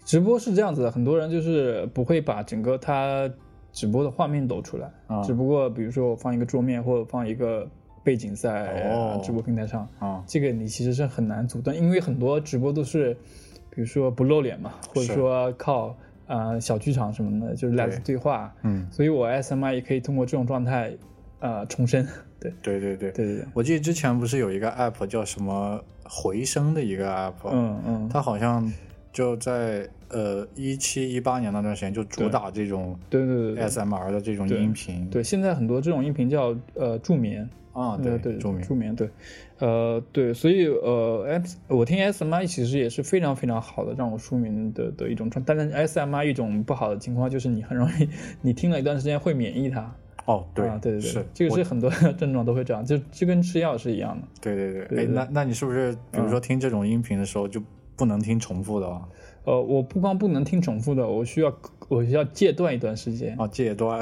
[0.04, 3.30] 直播是这样子的，很多人就是不会把整个他
[3.72, 4.90] 直播的画面抖出来，
[5.22, 7.68] 只不过比如说我放一个桌面或者放一个
[8.02, 13.14] 背景在直播平台上，啊，这个你其实是很难阻断，因为很多直播都是，
[13.70, 18.16] 比如说不露脸嘛，或者说靠啊小剧场什么的，就是来自对。
[18.16, 20.92] 话，嗯，所以我 S M I 也可以通过这种状态
[21.40, 22.06] 啊重生，
[22.40, 22.52] 对。
[22.62, 23.10] 对对对。
[23.12, 28.72] 对对，我记得之前不是有一个 App 叫什么回声的一个 App，嗯嗯，它好像
[29.12, 29.88] 就在。
[30.10, 38.66] 呃，一七一八年那段时间就主打这种对对对 SMR 的这种音频，对，现在很多这种音频叫呃助眠啊，对对助眠。
[38.66, 39.10] 助眠对，
[39.58, 48.08] 呃对，所以呃 S 我听 SMI 其实也是非常非常好的让我舒眠的的一种状，但是 SMI 一种不好的情况就是你很容易
[48.40, 49.92] 你听了一段时间会免疫它
[50.26, 57.60] 哦，对对对对，是这个是很多 症状都会这样，就就跟吃药是一样的，对对对，哎那那你是不是比如说听这种音频的时候就
[57.96, 59.02] 不能听重复的啊？
[59.44, 61.50] 呃，我不光不能听重复的，我需要
[61.88, 63.98] 我需要戒断一段时间啊，戒断。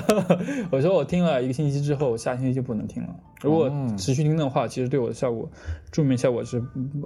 [0.70, 3.16] 我说我听了一个星期之后，下星期就不能听了。
[3.42, 5.50] 如果持续听的话，其实对我的效果，
[5.90, 6.62] 助眠效果是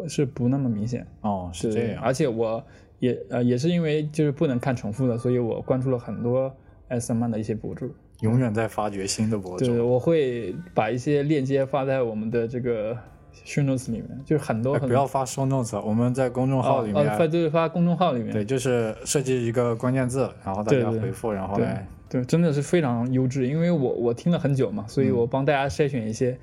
[0.09, 2.03] 是不那么明显哦，是这样。
[2.03, 2.63] 而且我
[2.99, 6.53] 也呃也是因为就是不能看重复的，所以我关注了很多
[6.89, 7.91] S M 的一些博主。
[8.21, 9.65] 永远在发掘新的博主。
[9.67, 12.97] 对，我会把一些链接发在我们的这个
[13.45, 26.38] show notes 里面，就是很多很不要发 show notes，我们在公众号里面发就是发公众号里面，对，就是设计一个关键字，然后大家回复，然后来对，真的是非常优质，因为我我听了很久嘛，所以我帮大家筛选一些。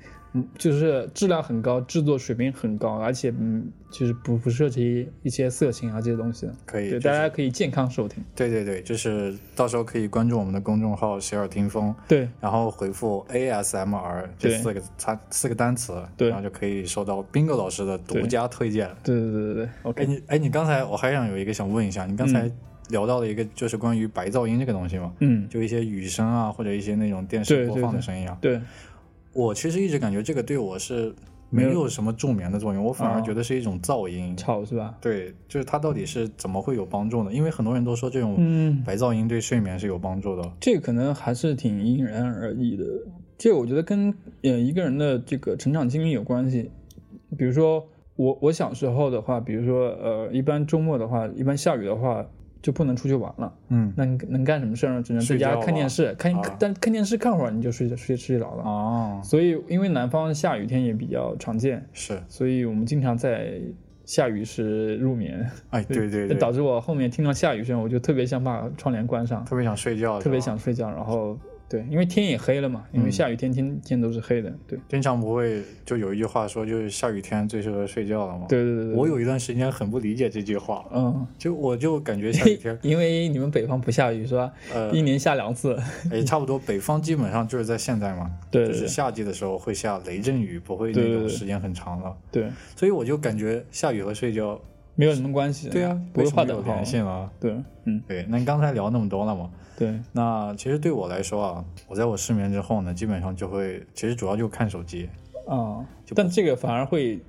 [0.58, 8.24] 就是质量很高，制作水平很高，而且嗯，就是不不涉及一些色情啊这些东西，可以，对，大家可以健康收听。
[8.34, 18.88] 对对对，就是到时候可以关注我们的公众号“洗耳听风”，对，然后回复 ASMR 这四个它四个单词，对，然后就可以收到 Bingo 老师的独家推荐。
[19.02, 20.02] 对对对对对，OK。
[20.02, 22.50] 哎你哎你刚才我还想有一个想问一下，你刚才
[22.90, 28.60] 聊到了一个就是关于白噪音这个东西嘛，嗯，就一些雨声啊或者一些那种电视播放的声音啊，对。
[29.36, 31.14] 我其实一直感觉这个对我是
[31.50, 34.96] 没有什么助眠的作用，我反而觉得是一种噪音，吵是吧？
[35.00, 37.32] 对，就是它到底是怎么会有帮助呢？
[37.32, 40.52] 因为很多人都说这种白噪音对睡眠是有帮助的。
[40.58, 42.84] 这个可能还是挺因人而异的。
[43.36, 46.70] 这个我觉得跟呃一个人的这个成长经历有关系。
[47.36, 52.26] 比如说我我小时候的话，比如说呃一般周末的话，一般下雨的话。
[52.66, 55.00] 就不能出去玩了，嗯，那能干什么事儿呢？
[55.00, 59.20] 只能在家看电视，看，但看电视看会儿你就睡睡睡着了哦。
[59.22, 63.52] 所以因为南方下雨天也比较常见，是，所以我们经常在
[64.04, 65.48] 下雨时入眠。
[65.70, 71.38] 哎，对 对，导致我后面听到下雨声，我就特别想把窗帘关上，特别想睡觉，特别想睡觉，然后。
[71.68, 74.52] 对，因为天也黑了嘛，因为下雨天天天都是黑的。
[74.68, 78.46] 对，经常不会就有一句话说，就是下雨天最适合睡觉了嘛。
[78.48, 78.94] 对对对。
[78.94, 84.52] 我有一段时间很不理解这句话，嗯，就我就感觉下雨天， 因为你们北方不下雨是吧？
[84.72, 85.76] 呃，一年下两次。
[86.10, 92.16] 哎，差不多，北方基本上就是在现在嘛， 对，就是夏季的时候会下雷阵雨，不会那种时间很长了。
[92.30, 94.60] 对，所以我就感觉下雨和睡觉
[94.94, 95.68] 没有什么关系。
[95.68, 96.74] 对啊，不会画等号。
[96.74, 97.28] 联系吗？
[97.40, 97.52] 对，
[97.86, 98.24] 嗯，对。
[98.28, 99.50] 那你刚才聊那么多了嘛？
[99.76, 105.08] 对，那其实对我来说啊，我在我失眠之后呢，基本上就会，其实主要就看手机
[105.46, 105.84] 啊，
[106.14, 107.20] 但这个反而会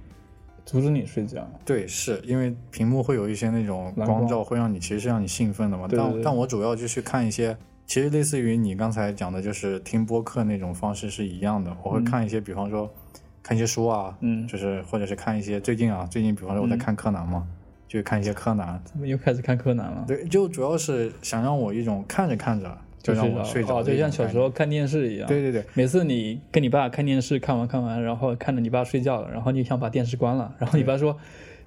[0.65, 1.45] 阻止你睡觉。
[1.65, 5.87] 对，是因为屏幕会有一些那种光照，会让你其实是让你兴奋的嘛。
[5.91, 7.55] 但但我主要就去看一些，
[7.85, 11.75] 其实类似于你刚才讲的，就是听播客那种方式是一样的。
[11.83, 12.89] 我会看一些，比方说
[13.43, 17.45] 看一些书啊，嗯，就是或者是看一些最近啊，最近比方说我在看柯南嘛。
[17.87, 20.03] 就看一些柯南，怎么又开始看柯南了？
[20.07, 25.27] 对，就主要是想让我一种看着看着就让我睡着，就像小时候看电视一样。
[25.27, 31.17] 对对对，每次你跟你爸看电视，看完看完，然后看着你爸睡觉了，然后你想把电视关了，然后你爸说：“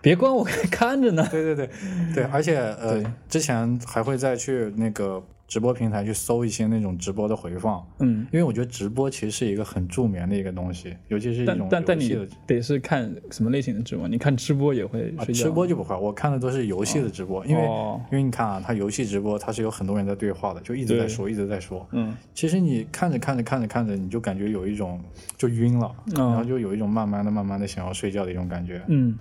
[0.03, 1.71] 别关，我看着呢。”对对对
[2.15, 5.23] 对，而且呃，之前还会再去那个。
[5.51, 14.07] 直播平台去搜一些那种直播的回放，嗯，因为我觉得直播其实是一个很助眠的一个东西，尤其是一种但但你得是看什么类型的直播？
[14.07, 15.43] 你看直播也会睡觉？
[15.47, 17.65] 直播就不会，我看的都是游戏的直播，因为
[18.13, 25.03] 因为你看啊，它游戏直播它是有很多人在对话的，就一直在说，一直在说，嗯，其实你看着看着看着看着，你就感觉有一种
[25.37, 29.19] 就晕了，然后就有一种慢慢的慢慢的想要睡觉的一种感觉，嗯，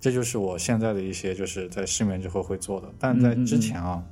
[0.00, 4.02] 这就是我现在的一些就是在失眠之后会做的，但在之前啊。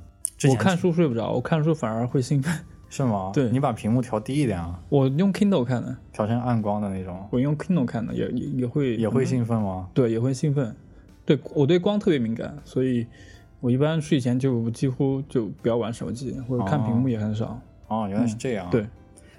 [0.49, 2.53] 我看书睡不着，我看书反而会兴奋，
[2.89, 3.31] 是吗？
[3.33, 4.77] 对，你把屏幕调低一点啊。
[4.89, 7.25] 我用 Kindle 看的，调成暗光的那种。
[7.31, 9.89] 我用 Kindle 看的，也也也会也会兴奋吗？
[9.93, 10.75] 对，也会兴奋。
[11.25, 13.07] 对我对光特别敏感，所以
[13.61, 17.59] 我一般睡前就几乎就不要玩手机，或者看屏幕也很少。
[17.87, 18.69] 哦，原来是这样。
[18.69, 18.85] 对，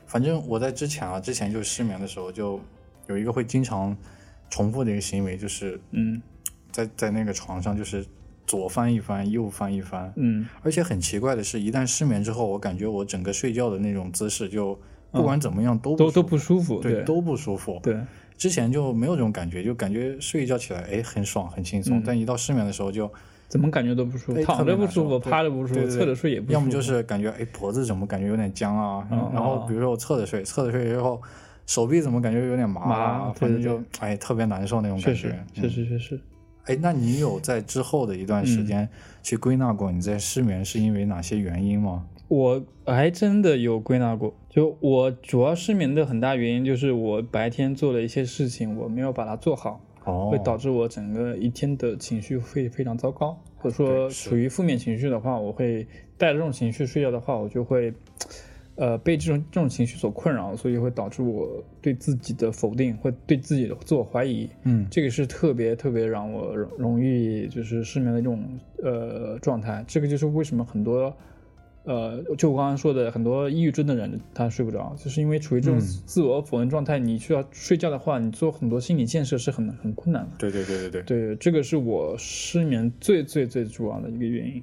[0.06, 2.59] 反正我在之前啊，之前就失眠的时候，就
[3.06, 3.94] 有一个会经常
[4.48, 6.20] 重复的一个行为，就是嗯，
[6.72, 8.04] 在在那个床上就是。
[8.46, 14.78] 左翻一翻，右翻一翻，嗯，而且很奇怪的是，一旦失眠之后，我感觉我整个睡觉的那种姿势就
[15.11, 17.80] 不管怎么样都都都不舒服，对，都不舒服。
[17.82, 17.96] 对，
[18.37, 22.02] 之前就没有这种感觉，就感觉睡一觉起来，哎，很爽，很轻松。
[22.04, 23.11] 但一到失眠的时候，就
[23.48, 26.52] 怎么感觉都不舒服，躺着不舒服，趴着不舒服，侧着睡也不舒服。
[26.54, 31.20] 要么就是感觉哎脖子怎么感觉有点僵啊，然后比如说我侧着睡，侧着睡之后
[31.66, 35.37] 手臂怎么感觉有点麻，反正就哎特别难受那种感觉。
[35.54, 36.20] 确实，确实，确实。
[36.66, 38.88] 哎，那你有在之后的一段时间
[39.22, 42.07] 去归纳过你在失眠是因为哪些原因吗？
[42.29, 49.81] 我还真的有归纳过，就我主要失眠的很大原因就是我白天做了一些事情，我没有把它做好，
[50.31, 55.87] 会导致我整个一天的情绪会非常糟糕，或者说处于负面情绪的话，我会
[56.18, 57.94] 带着这种情绪睡觉的话，我就会。
[58.76, 64.48] 呃，被这种这种情绪所困扰，所以会导致我对自己的否定，会对自己的自我怀疑。
[64.64, 68.42] 嗯，这个是特别特别让我容容易就是失眠的这种
[68.82, 69.84] 呃状态。
[69.88, 71.14] 这个就是为什么很多
[71.84, 76.98] 呃，就我刚刚说的，很多抑郁症的人他睡不着，就是因为处于这种自我否认状态。
[76.98, 80.30] 你需要睡觉的话，你做很多心理建设是很很困难的。
[80.36, 84.60] 对对对对对，对，这个是我失眠最最最主要的一个原因，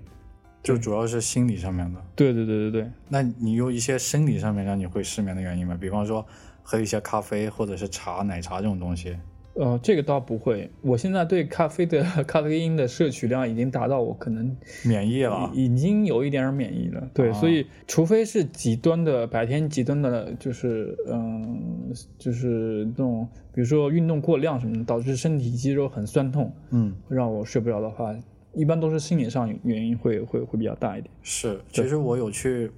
[0.63, 2.02] 就主要是心理上面的。
[2.15, 2.91] 对对对对对。
[3.10, 5.78] 那你有一些生理上面让你会失眠的原因吗？
[5.80, 6.26] 比方说
[6.63, 9.15] 喝一些咖啡或者是茶、奶茶这种东西。
[9.56, 10.71] 呃，这个倒不会。
[10.82, 17.08] 我现在对咖啡的 咖啡因的摄取量已经达到我可能免疫了，已经有一点点免疫了。
[17.13, 28.12] 对，所以除非是极端的白天极端的，就是嗯，就是那种比如说运动过量什么的，导致身体肌肉很酸痛，嗯，让我睡不着的话，
[28.54, 31.13] 一般都是心理上原因会会会比较大一点。
[31.22, 32.72] 是，其实我有去。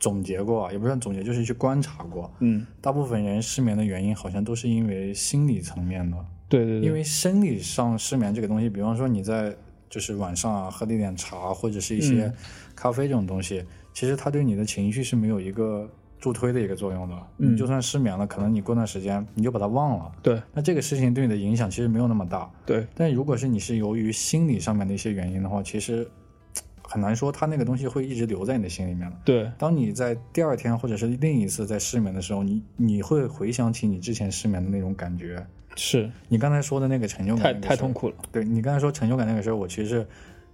[0.00, 2.30] 总结过，也不算总结，就是去观察过。
[2.40, 6.16] 嗯，大部分人失眠的原因好像都是因为心理层面的。
[6.46, 6.86] 对对对。
[6.86, 9.56] 因为生理上失眠这个东西，比方说你在
[9.88, 12.30] 就是晚上啊喝了一点茶或者是一些
[12.74, 15.88] 咖啡这种东西，其实它对你的情绪是没有一个
[16.24, 17.14] 助推的一个作用的。
[17.38, 17.56] 嗯。
[17.56, 20.12] 就算失眠了，可能你过段时间你就把它忘了。
[20.22, 20.42] 对。
[20.52, 22.50] 那这个事情对你的影响其实没有那么大。
[22.64, 22.86] 对。
[22.94, 26.08] 但如果是你是由于心理上面的一些原因的话，其实。
[26.86, 29.16] 很难说，它那个东西会一直留在你的心里面的。
[29.24, 35.44] 对，当你在第二天或者是另一次在失眠的时候，你你会回想起你之前失眠的那种感觉。
[35.76, 38.14] 是你刚才说的那个成就感，太太痛苦了。
[38.30, 40.06] 对你刚才说成就感那个时候，我其实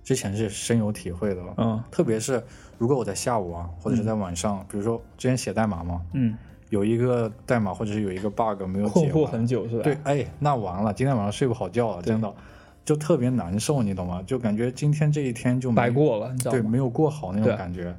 [0.04, 1.42] 之前是深有体会的。
[1.58, 2.42] 嗯，特别是
[2.80, 6.34] 如果我在下午啊，或者是在晚上，比如说之前写代码嘛，嗯，
[6.70, 9.82] 有一个代码或者是有一个 bug 没有困惑很久是吧？
[9.84, 12.34] 对，哎，那完了，今天晚上睡不好觉了，真的。
[12.82, 14.22] 就特别难受，你懂吗？
[14.26, 17.94] 就感觉今天这一天就白过了，对，没有过好那种感觉，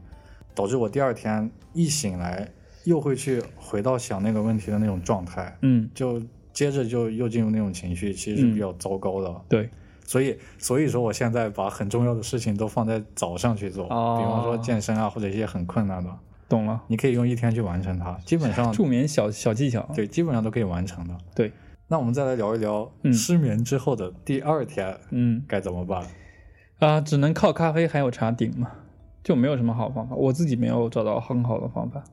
[0.56, 2.50] 导致我第二天一醒来
[2.86, 6.20] 又会去回到想那个问题的那种状态，嗯，就
[6.52, 9.42] 接着就又进入那种情绪，其实是比较糟糕的。
[9.48, 9.70] 对，
[10.12, 13.90] 所以所以说我现在把很重要的事情都放在早上去做，比
[14.26, 16.10] 方说健身啊，或者一些很困难的，
[16.50, 21.54] 懂了，你可以用一天去完成它，基本上助眠小小技巧，对，基本上都可以完成的，对。
[21.88, 26.06] 那我们再来聊一聊失眠之后的第二天，嗯，该怎么办？
[26.80, 28.70] 啊，只能靠咖啡还有茶顶嘛，
[29.24, 30.14] 就没有什么好方法。
[30.14, 32.04] 我自己没有找到很好的方法。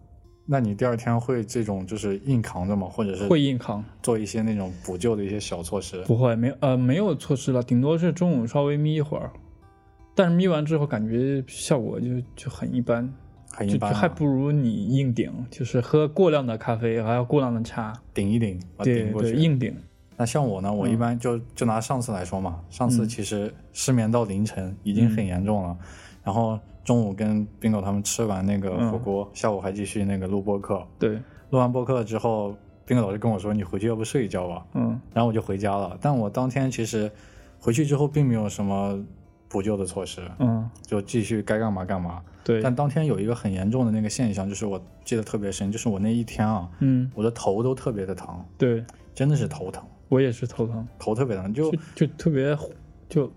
[0.51, 2.89] 那你第二天会这种就是硬扛着吗？
[2.91, 6.03] 或者是会硬扛，做一些那种补救的一些小措施？
[6.05, 9.31] 不会，没有，呃，没有措施了，顶多是中午稍微眯一会儿，
[10.15, 13.13] 但是眯完之后感觉效果就就很一般。
[13.61, 19.75] 就就还不如你硬顶，就是喝过量的咖啡，还要过量的茶，顶一顶，对对，硬顶。
[20.17, 25.77] 那像我呢，我一般就就拿上次来说嘛，上次其实失眠到凌晨已经很严重了，
[26.23, 26.57] 然后
[26.89, 30.83] 中午跟冰狗他们吃完那个火锅，下午还继续那个录播课。
[30.99, 31.21] 对，
[31.51, 35.99] 录完播课之后，冰狗老师跟我说：“你回去要不睡一觉吧。”嗯，然后我就回家了。
[36.01, 37.13] 但我当天其实
[37.61, 38.99] 回去之后并没有什么
[39.51, 42.23] 补救的措施，嗯，就继续该干嘛干嘛。
[42.43, 48.83] 对，但当天有一个很严重的那个现象，就是我记得特别深，就是我那一天啊，嗯，我的头都特别的疼，对，
[49.15, 52.57] 真的是头疼，我也是头疼，头特别疼，就就特别
[53.11, 53.31] 就，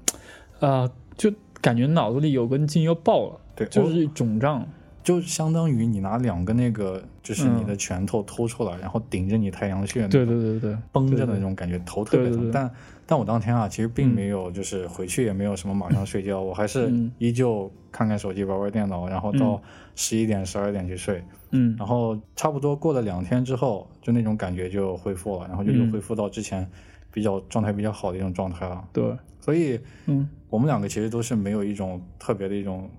[0.61, 1.29] 啊，就
[1.61, 4.67] 感觉脑子里有根筋要爆了，对，就是肿胀，
[5.03, 12.69] 就相当于你拿两个那个，就是你的拳头偷出来，然后顶着你太阳穴，对对对对，绷着的那种感觉，头特别疼，但。
[13.07, 19.61] 但我当天啊，其实并没有，就是回去也没有什么马上睡觉，我还是依旧看看手机、玩玩电脑，然后到
[19.95, 21.21] 十一点、十二点去睡。
[21.49, 26.65] 嗯，然后差不多过了两天之后，就那种感觉就恢复了，然后就又恢复到之前
[27.11, 28.83] 比较状态比较好的一种状态了。
[28.93, 29.03] 对，
[29.39, 32.89] 所以，嗯，我们两个其实都是没有一种特别的一种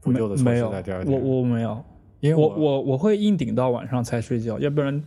[0.00, 1.12] 补救的措施在第二天。
[1.12, 1.82] 我我没有，
[2.20, 5.02] 因为我我我会硬顶到晚上才睡觉，要不然。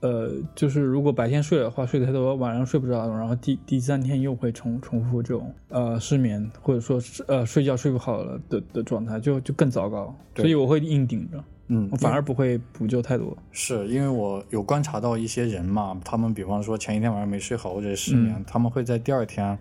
[0.00, 10.14] 呃，就是如果白天睡的话，睡太多，晚上睡不着，然后第第三天又会重重复这种呃失眠，或者说呃睡觉睡不好了的的状态，就就更糟糕。
[10.36, 13.36] 所以我会硬顶着，嗯，我反而不会补救太多。
[13.52, 19.58] 是因为我有观察到一些人嘛，他们比方说前一天晚上没睡好或者是失眠，他们会在第二天。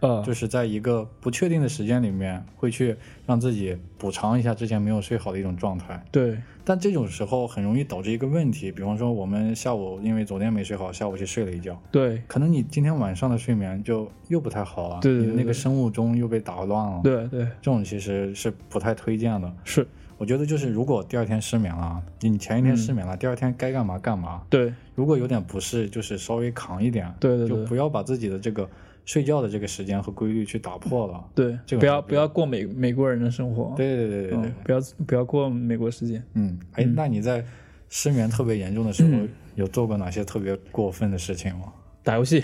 [0.00, 6.04] 呃，就是在一个不确定的时间里面，会去让自己补偿一下之前没有睡好的一种状态。
[6.12, 11.80] 对，但这种时候很容易导致一个问题，比方说我们下午因为昨天没睡好，下午去睡了一觉。
[11.90, 17.00] 对，可能你今天晚上的睡眠就又不太好了，对，你的那个生物钟又被打乱了。
[17.02, 19.50] 对对，这种其实是不太推荐的。
[19.64, 24.42] 是，我觉得就是如果第二天失眠了，你前一天失眠了，第二天该干嘛干嘛。
[24.50, 27.12] 对，如果有点不适，就是稍微扛一点。
[27.20, 28.68] 对对，就不要把自己的这个。
[29.06, 37.44] 睡觉的这个时间和规律去打破了，对，不要不要过美美国人的生活，对对对对对，不要不要过美国时间，嗯，哎，那你在
[37.88, 39.22] 失眠特别严重的时候，
[39.54, 41.72] 有做过哪些特别过分的事情吗？
[42.02, 42.42] 打游戏，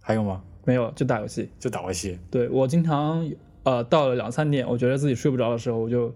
[0.00, 0.42] 还有吗？
[0.64, 2.18] 没有，就打游戏，就打游戏。
[2.28, 3.30] 对我经常
[3.62, 6.12] 呃到了两三点，我觉得自己睡不着的时候，我就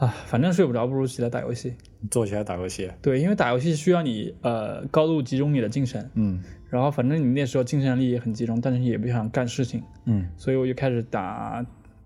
[0.00, 1.74] 啊，反正睡不着，不如起来打游戏。
[2.10, 2.90] 坐起来打游戏。
[3.02, 11.62] 对，因为打游戏需要你呃高度集中你的精神，嗯然后反正你那时候精神力也很集中，但是也不想干事情，嗯所以我就开始打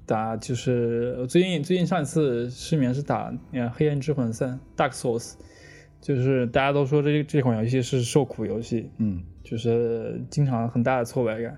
[0.07, 5.35] 打，就是最近最近上一次失眠是打呃《黑暗之魂三》Dark Souls，
[6.01, 11.57] 就是大家都说这这款游戏是受苦游戏，嗯就是经常很大的挫败感。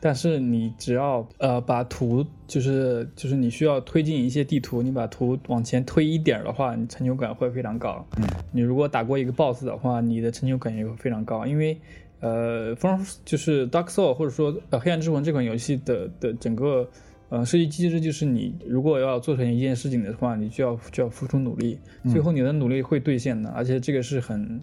[0.00, 8.04] 但是你只要呃把图就是就是你需要推进一些地图，你把图往前推一点儿的话，你成就感会非常高。
[8.16, 11.78] 嗯你如果打过一个 BOSS 的话，你的成就感也会非常高，因为
[12.20, 16.88] 呃，风就是 Dark Soul 或者说呃黑暗之魂这款游戏的的整个
[17.28, 21.78] 呃设计机制就是你如果要做成一件事情的话，你就要就要付出努力，
[22.10, 24.60] 最后你的努力会兑现的，而且这个是很。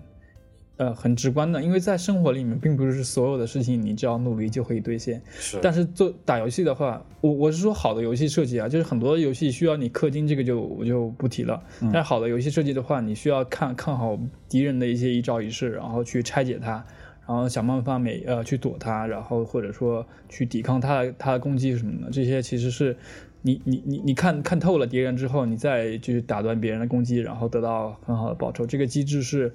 [0.78, 5.20] 呃，很直观的，因为在生活里面，并不是所有的事情你只要努力就可以兑现。
[5.32, 11.60] 是，但是做打游戏的话，我我是说好的游戏设计啊，就是很多游戏需要你氪金，这个就我就不提了。
[11.82, 16.86] 但是好的游戏设计的话，你需要看看好敌人的一些一招一式，然后去拆解它，
[17.28, 22.96] 然后想办法每呃去躲它，然后或者说去抵抗它的它的攻击什么的，这些其实是
[23.42, 29.52] 你你你你看看透了敌人之后，你再去打断别人的攻击，然后得到很好的报酬，这个机制是。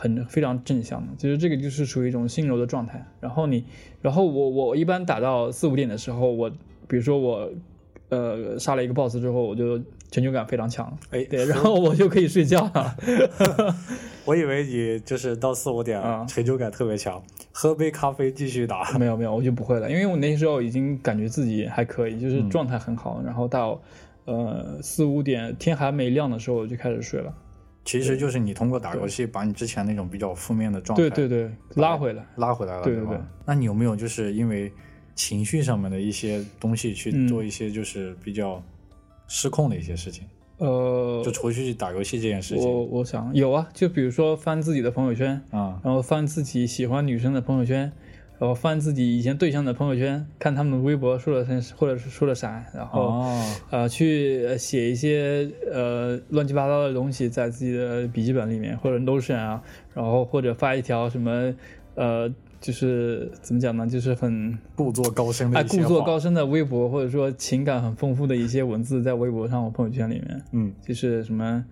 [0.00, 3.06] 很非常正向的，其实这个就是属于一种心流的状态。
[3.20, 3.62] 然后你，
[4.00, 6.48] 然后我我一般打到四五点的时候，我
[6.88, 7.50] 比如说我
[8.08, 9.78] 呃杀了一个 boss 之后，我就
[10.10, 12.96] 成就感非常强，哎，对，然后我就可以睡觉了。
[14.24, 17.22] 我以为你就是到四五点啊成就感特别强，
[17.52, 18.96] 喝杯咖啡继续打。
[18.98, 23.20] 没有没有，我就不会了，因为我那时候已经感觉自己还可以，就是状态很好。
[23.22, 23.78] 然后到
[24.24, 27.34] 呃四五点天还没亮的时候，我就开始睡了。
[27.84, 31.50] 其实就是你通过打游戏把你之前那种比较负面的状态对对对，
[31.82, 32.24] 拉回来。
[32.36, 33.18] 拉回来了，对对对？
[33.44, 34.72] 那你有没有就是因为
[35.14, 38.62] 情绪上面的一些东西去嗯做一些就是比较
[39.28, 40.24] 失控的一些事情？
[40.58, 47.90] 呃就，除去打游戏这件事情我我想有啊，就比如说翻自己的朋友圈，啊，然后翻自己喜欢女生的朋友圈，
[48.40, 59.62] 然后翻自己以前对象的朋友圈，看他们的微博说了什或者是说了啥，然后、哦，呃去呃写一些呃乱七八糟的东西在自己的笔记本里面或者 Notion 啊，
[59.92, 61.52] 然后或者发一条什么
[61.94, 62.32] 呃
[62.62, 71.62] 就是怎么讲呢，就是很故作高深的故作高深的微博，或者说情感很丰富的一些文字在微博上或朋友圈里面，嗯，就是什么。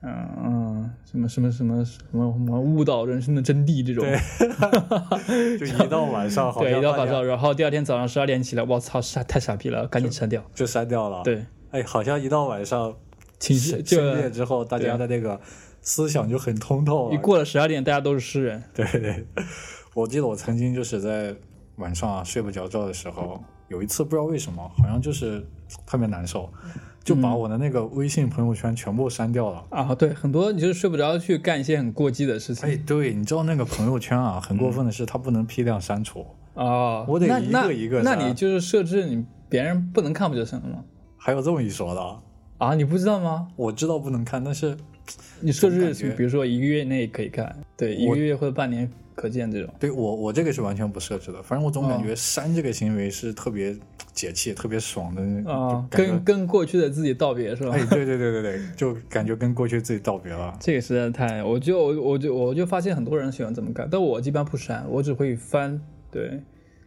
[0.00, 4.04] 嗯嗯，什么什么什么什么什么误导人生的真谛这种，
[5.58, 10.44] 就一到晚上好对，一到晚上，然后第二天早上十二点起来，我操，傻太傻逼了，赶紧删掉。
[10.54, 12.94] 就删掉了。，对，哎，好像一到晚上
[13.40, 15.40] 情绪深就深夜之后，大家的那个
[15.82, 17.14] 思想就很通透了。
[17.14, 18.62] 一过了十二点，大家都是诗人。
[18.72, 19.26] 对对，
[19.94, 21.34] 我记得我曾经就是在
[21.76, 25.44] 晚上啊睡不着觉的时候，有一次不知道为什么，好像就是
[25.84, 26.48] 特别难受，
[27.08, 29.64] 就把嗯我的那个微信朋友圈全部删掉了。
[29.70, 37.04] 啊，对，很多你就是睡不着，去干一些很过激的事情哎，对，你知道那个朋友圈啊，很过分的是，它不能批量删除，啊。
[37.04, 40.84] 我得一个一个删那你就是设置你别人不能看不就行了吗？
[41.16, 42.20] 还有这么一说的啊。
[42.58, 43.48] 啊，你不知道吗？
[43.56, 44.76] 我知道不能看，但是
[45.40, 49.74] 你设置比如说一个月内可以看，对，一个月或者半年可见这种。
[49.80, 53.76] 对我我这个是完全不设置的，反正我总哦感觉删这个行为是特别
[54.12, 57.70] 解气、特别爽的那啊，就跟跟过去的自己道别是吧？
[57.74, 60.56] 哎，对对对对对，就感觉跟过去自己道别了。
[60.62, 65.80] 这个实在太，我就我我就我就发现很多人喜欢这么干，但我一般不删，我只会翻。
[66.10, 66.40] 对，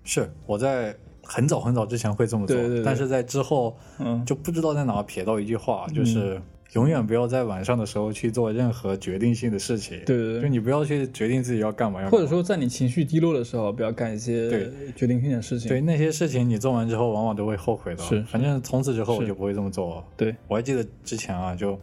[0.04, 6.42] 是我在很早很早之前会这么做，对对对但是在之后嗯，就不知道在哪瞥到一句话，就是
[6.74, 10.00] 永远不要在晚上的时候去做任何决定性的事情。
[10.06, 10.42] 对对对。
[10.44, 15.68] 就你不要去决定自己要干嘛，要干嘛或者说在你情绪低落的时候，不要干一些对决定性的事情。
[15.68, 18.04] 对那些事情，你做完之后往往都会后悔的。
[18.04, 20.04] 是反正从此之后我就不会这么做了。
[20.16, 21.78] 对我还记得之前啊，就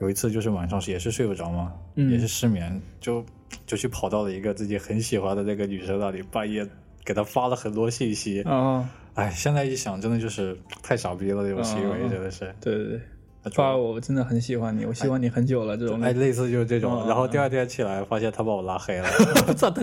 [0.00, 3.24] 有一次就是晚上也是睡不着嘛，嗯也是失眠，就
[3.64, 6.66] 就去跑到了一个自己很喜欢的那个女生那里，半夜
[7.04, 8.42] 给她发了很多信息。
[8.42, 12.52] 啊，哎，现在一想，真的就是太傻逼了，这种行为嗯真的是。
[12.60, 13.00] 对对对，
[13.44, 16.00] 那就发我真的很喜欢你，我喜欢你很久了这种。
[16.00, 17.02] 哎，类似就是这种。
[17.02, 19.06] 嗯然后第二天起来，发现他把我拉黑了，
[19.46, 19.82] 我操，太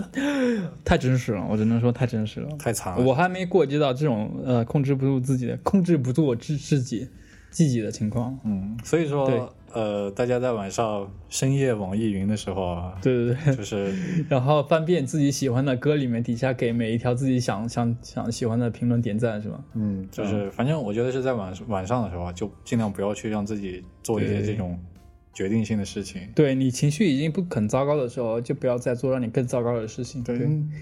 [0.84, 2.48] 太真实了，我只能说太真实了。
[2.58, 3.04] 太惨了。
[3.04, 7.08] 我还没过激到这种呃控制不住自己的、控制不住我自自己
[7.50, 8.36] 自己的情况。
[8.44, 13.92] 嗯，所以对说，呃，大家在晚上深夜网易云的时候啊，对对对，就是。
[14.28, 19.60] 然后翻遍自己喜欢的歌里面，底下给每一条自己想想想喜欢的评论点赞是吧？
[19.74, 24.78] 嗯，就是反正我觉得是在晚晚上的时候啊，就尽量不要去让自己做一些这种
[25.32, 26.20] 决定性的事情。
[26.34, 30.22] 对你情绪已经不很糟糕的时候，就不要再做让你更糟糕的事情。
[30.22, 30.38] 对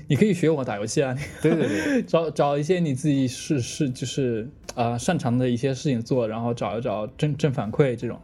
[0.09, 8.19] 你可以学我打游戏啊，对对对， 找找一些你自己是是就是啊、擅长的一些事情做，然后找一找正正反馈这种，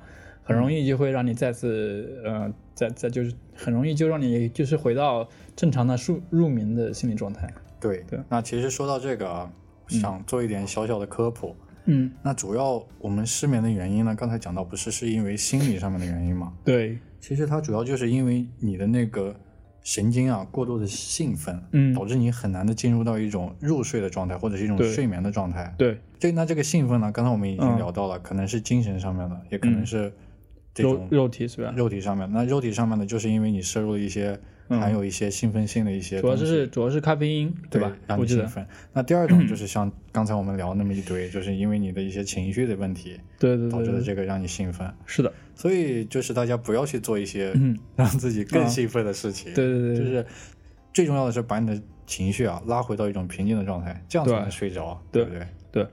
[0.47, 7.53] 很容易就会让你再次呃，再再就是很容易就让你就是回到正常的入入眠的心理状态。
[7.81, 9.53] 对对，那其实说到这个啊，
[9.89, 11.55] 想做一点小小的科普。
[11.89, 16.53] 嗯，那主要我们失眠的原因呢，刚才讲到不是是因为心理上面的原因吗？
[16.65, 19.35] 对，其实它主要就是因为你的那个
[19.83, 25.73] 神经啊过度的兴奋，嗯导致你很难的进入到一种入睡的状态或者是一种睡眠的状态。
[25.79, 30.13] 对，这那这个兴奋呢，刚才我们已经嗯聊到了，可能是精神上面的，也可能是这
[30.83, 31.73] 肉种肉体是吧？
[31.77, 32.29] 肉体上面。
[32.33, 37.97] 那肉体上面呢，就是因为你摄入了一些嗯含有一些兴奋性的一些主要是主要是咖啡因，对吧？
[38.07, 38.67] 让你兴奋。
[38.93, 44.93] 那第二种 就是像刚才我们聊那么一堆，就是因为你的一些情绪的问题对对导致的这个让你兴奋。
[45.07, 49.55] 是的，所以就是大家不要去做一些嗯， 让自己更啊兴奋的事情。
[49.55, 50.27] 对对对，就是
[50.93, 55.47] 最重要的是把你的情绪啊拉回到一种平静的状态，这样才能睡着，对不对？
[55.73, 55.87] 对，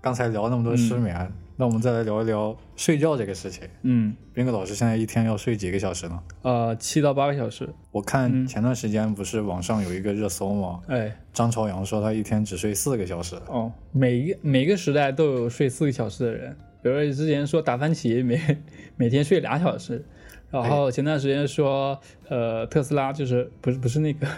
[0.00, 3.64] 刚才聊那么多失眠，那我们再来聊一聊睡觉这个事情。
[3.82, 6.22] 嗯，斌哥老师现在一天要睡几个小时呢？
[6.42, 10.80] 呃，七到八个小时，我嗯看前段时间不是网上有一个热搜吗？
[10.86, 13.34] 哎，张朝阳说他一天只睡四个小时。
[13.48, 18.40] 哦，每一个每个时代都有睡四个小时的人，比如说之前说达芬奇每
[18.94, 20.04] 每天睡俩小时，
[20.52, 21.98] 然后前段时间说，
[22.28, 24.28] 呃，特斯拉就是不是不是那个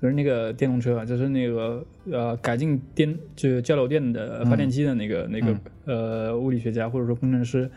[0.00, 7.70] 不是那个电动车，就是那个呃改进电就是交流电的发电机的那个、那个呃物理学家或者说工程师，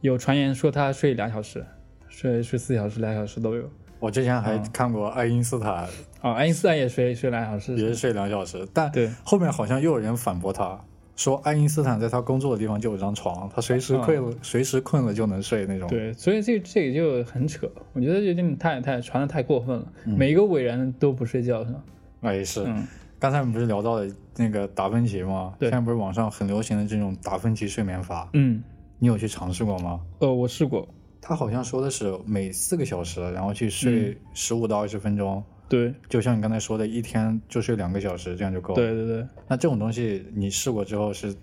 [0.00, 1.64] 有传言说他睡两小时，
[2.08, 3.68] 睡睡四小时、两小时都有。
[3.98, 5.88] 我之前嗯还看过爱因斯坦。
[6.20, 9.10] 啊、爱因斯坦也睡睡两小时，也是睡两小时，但对。
[9.24, 10.80] 后面好像又有人反驳他，
[11.16, 15.88] 说爱因斯坦在他工作的地方就有张床，他随时困了、随时困了就能睡那种。
[15.88, 19.86] 嗯对，所以这这个就很扯，我觉得有点太太传的太过分了。
[20.04, 21.82] 每一个伟人都不睡觉是吧？
[22.22, 22.64] 哎是。
[22.66, 22.86] 嗯，
[23.18, 24.06] 刚才我们不是聊到了
[24.36, 25.54] 那个达芬奇吗？
[25.58, 28.62] 对现在不是网上很流行的这种达芬奇睡眠法，嗯，
[28.98, 30.00] 你有去尝试过吗？
[30.18, 30.88] 呃，我试过，
[31.20, 35.42] 他好像说的是每四个小时，然后去睡十五到二十分钟，
[35.74, 38.76] 对，就像你刚才说的，一天就睡两个小时，这样就够了。
[38.76, 41.34] 对对对，那这种东西你试过之后是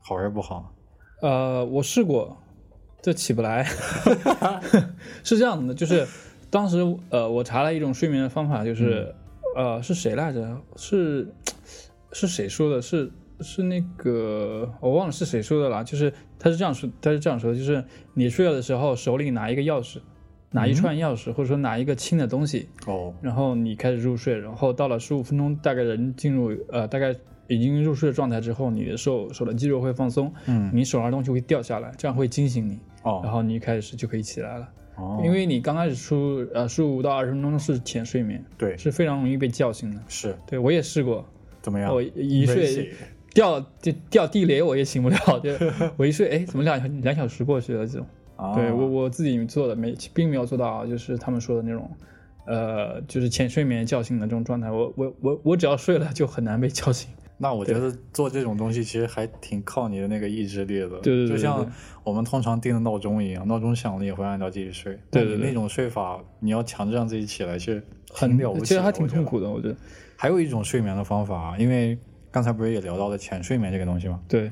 [0.00, 0.74] 好还是不好？
[1.22, 2.36] 呃，我试过，
[3.00, 3.64] 这起不来，
[5.24, 6.06] 是这样的，就是
[6.50, 6.78] 当时
[7.08, 9.14] 呃，我查了一种睡眠的方法，就是、
[9.56, 10.60] 呃，是谁来着？
[10.76, 11.26] 是
[12.12, 12.82] 是谁说的？
[12.82, 13.10] 是
[13.40, 15.82] 是那个我忘了是谁说的了。
[15.82, 17.82] 就是他是这样说，他是这样说的，就是
[18.14, 19.98] 你睡觉的时候手里拿一个钥匙，
[20.50, 27.14] 拿一串钥匙，或者说拿一个轻的东西，哦，然后你开始入睡，然后到了十五分钟，大概人进入呃大概
[27.48, 34.68] 已经入睡的状态之后，你的手手的肌肉会放松，嗯，你手上的东西会掉下来，这样会惊醒你哦，然哦，后你一开始就可以起来了。
[34.96, 40.02] 哦，因为你刚开始出呃十五到二十分钟是浅睡眠，对是非常容易被叫醒的。
[40.08, 41.24] 是对我也试过，
[41.62, 41.94] 怎么样？
[41.94, 42.90] 我一睡
[43.34, 45.50] 掉就掉地雷我也醒不了，就
[45.96, 48.06] 我一睡哎怎么两两小时过去了这种。
[48.38, 51.90] 啊对我我自己做的没并没有做到就是他们说的那种。
[52.50, 57.10] 呃，就是浅睡眠叫醒的这种状态，我我我我只要睡了就很难被叫醒。
[57.36, 61.70] 那我觉得做这种东西其实还挺靠你的那个意志力的，对对对对就像
[62.02, 64.98] 我们通常定的闹钟一样，闹钟响了也会按照自己睡。
[65.10, 69.76] 对对对那种睡法，你要强制让自己起来，其实很挺了不起，其实还挺痛苦的，我觉得。
[70.16, 71.98] 还有一种睡眠的方法，因为
[72.30, 74.18] 刚才不是也聊到了浅睡眠这个东西吗？
[74.26, 74.50] 对，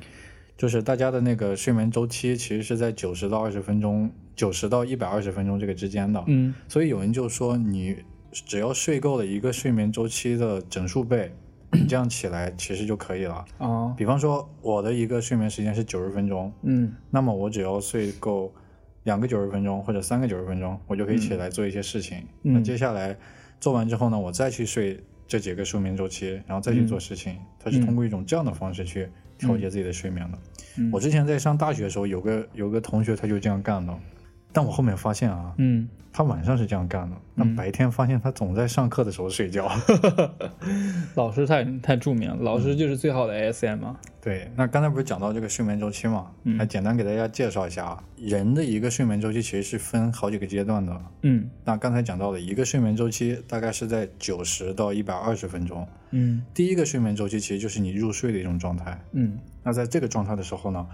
[0.56, 6.22] 就是大家的那个睡眠周期其实是在九十到二十分钟，九十到一百二十分钟这个之间的。
[6.26, 7.96] 嗯所以有人就说，你
[8.30, 11.32] 只要睡够了一个睡眠周期的整数倍，
[11.72, 13.44] 你这样起来其实就可以了。
[13.58, 18.52] 啊比方说，我的一个睡眠时间是九十分钟，嗯那么我只要睡够
[19.04, 22.18] 两个九十分钟或者三个九十分钟，我就可以起来做一些事情。
[22.44, 23.16] 嗯那接下来
[23.60, 24.98] 做完之后呢，我再去睡
[25.28, 27.36] 这几个睡眠周期，然后再去做事情。
[27.58, 29.08] 它是通过一种这样的方式去
[29.38, 30.38] 调节自己的睡眠的。
[30.78, 30.90] 嗯。
[30.92, 33.98] 我之前在上大学的时候，有个有个同学他就这样干的，
[34.56, 39.70] 但我后面发现啊，嗯，他晚上是这样干的，那白天发现他总在上课的时候睡觉。
[41.14, 43.98] 老师太太著名了，老师就是最好的 ASM 嘛。
[44.22, 46.30] 对，那刚才不是讲到这个睡眠周期嘛？
[46.44, 50.98] 嗯来简单给大家介绍一下啊，人的一个睡眠周期其实是分好几个阶段的。
[51.20, 55.86] 嗯那刚才讲到的一个睡眠周期大概是在九十到一百二十分钟。
[56.12, 58.98] 嗯第一个睡眠周期其实就是你入睡的一种状态。
[59.12, 60.86] 嗯那在这个状态的时候呢，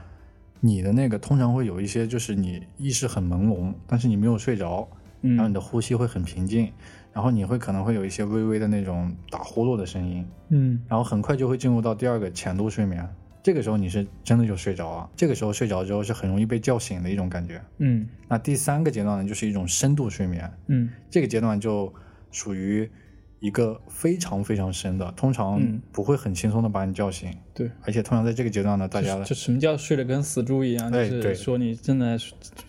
[0.64, 4.88] 你的那个通常会有一些就是你意识很朦胧，但是你没有睡着，
[5.20, 6.72] 然后你嗯的呼吸会很平静，
[7.12, 13.04] 然后你会可能会有一些微微的那种打呼噜的声音，嗯然后很快就会进入到第二个浅度睡眠。
[13.42, 17.60] 这个时候你是真的就睡着了，这个时候睡着之后是很容易被叫醒的一种感觉。
[17.78, 21.92] 嗯那第三个阶段呢，就是一种深度睡眠，嗯这个阶段就
[22.30, 22.88] 属于
[23.42, 27.28] 一个非常非常深的，通常不会很轻松的把你叫醒。
[27.52, 30.92] 对，而且通常在这个阶段呢，大家就什么叫睡得跟死猪一样？
[30.92, 32.16] 就是说你正在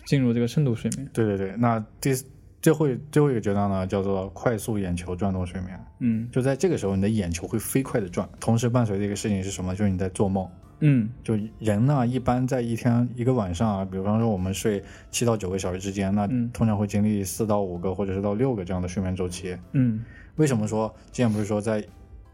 [0.04, 1.08] 进入这个深度睡眠。
[1.12, 2.12] 对对对，那第
[2.60, 5.78] 最后最后一个阶段呢，叫做快速眼球转动睡眠。
[6.00, 9.76] 嗯，就在这个时候，你的眼球会飞快的转，同时伴随的一个事情是什么？
[9.76, 10.48] 就是你在做梦。
[10.80, 19.56] 嗯，就人呢，一般在一天一个晚上啊，比方说我们睡七到九个小时之间，那通常会经历四到五个或者是到六个这样的睡眠周期。
[19.72, 20.04] 嗯。
[20.36, 21.84] 为什么说之前不是说在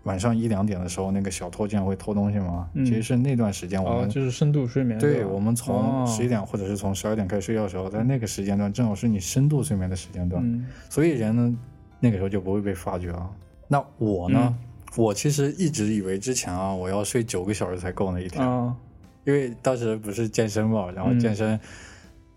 [0.05, 2.68] 晚上一两点的时候，那个小偷竟然会偷东西吗？
[2.76, 4.98] 其实是那段时间我们就是深度睡眠。
[4.98, 11.59] 对，我们从十一点或者是从十二点开始睡觉的时候，在那个时间段正好是你深度睡眠的时间段，所以人呢
[12.01, 13.30] 那个时候就不会被发觉啊。
[13.68, 14.57] 那我呢，
[14.96, 18.42] 我其实一直以为之前啊我要睡九个小时才够那一天，
[19.24, 21.61] 因为当时不是健身嘛，然后健身。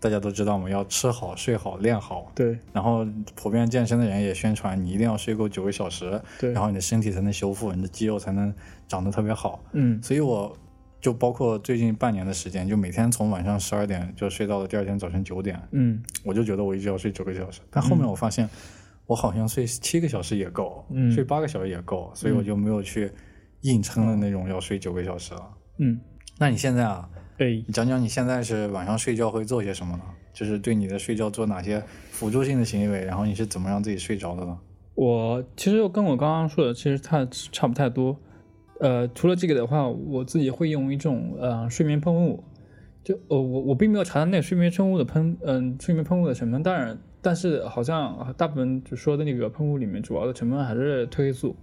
[0.04, 2.30] 大家都知道嘛，要吃好、睡好、练好。
[2.34, 2.58] 对。
[2.74, 6.52] 然后普遍健身的人也宣传，你一定要睡够九个小时，对。
[6.52, 8.54] 然后你的身体才能修复，你的肌肉才能
[8.86, 9.64] 长得特别好。
[9.72, 9.98] 嗯。
[10.02, 10.54] 所以我
[11.00, 15.58] 就包括最近半年的时间，就每天从晚上十二点就睡到了第二天早晨九点。
[15.70, 16.02] 嗯。
[16.22, 18.46] 我就觉得我一直要睡九个小时，但后面我发现
[19.06, 20.84] 我好像睡七个小时也够，
[21.14, 23.10] 睡八个小时也够，所以我就没有去
[23.62, 25.50] 硬撑的那种要睡九个小时了。
[25.78, 25.98] 嗯。
[26.38, 27.08] 那你现在啊？
[27.38, 30.04] 哎，你讲讲你现在是晚上睡觉会做些什么呢？
[30.32, 34.56] 就是对你的睡觉做哪些辅助性的行为，然后你是怎么让自己睡着的呢？
[34.94, 38.16] 我其实跟我刚刚说的其实差差不太多。
[38.78, 42.44] 呃，除了这个的话，我自己会用一种呃睡眠喷雾。
[43.02, 51.56] 就呃我我并没有查到那个睡眠喷雾的喷嗯睡眠喷雾的成分，当然，但是好像大部分就说的那个喷雾里面主要的成分还是褪黑素。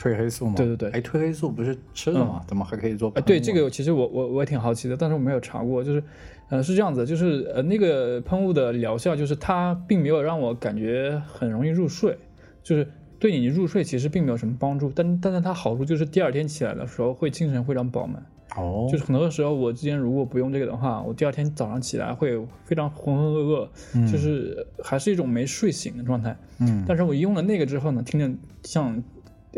[0.00, 0.54] 褪黑素吗？
[0.56, 2.42] 对对对，哎，褪黑素不是吃的吗？
[2.46, 3.10] 怎么还可以做？
[3.14, 5.82] 哎，对这个其实我我我也挺好奇的，但是我没有查过。
[5.82, 6.02] 就是，
[6.50, 12.18] 呃，是这样子，就是呃那个喷雾的疗效，就是它并没有让我感觉很容易入睡，
[12.62, 12.86] 就是
[13.18, 14.92] 对你入睡其实并没有什么帮助。
[14.94, 18.22] 但但是它好处就是第二天起来的时候会精神非常饱满。
[18.56, 26.36] 哦，就是很多时候我之前如果不用这个的话，我第二天早上起来会非常浑浑噩噩，就是还是一种没睡醒的状态。
[26.60, 28.30] 嗯，但是我用了那个之后呢，听着
[28.62, 29.02] 像。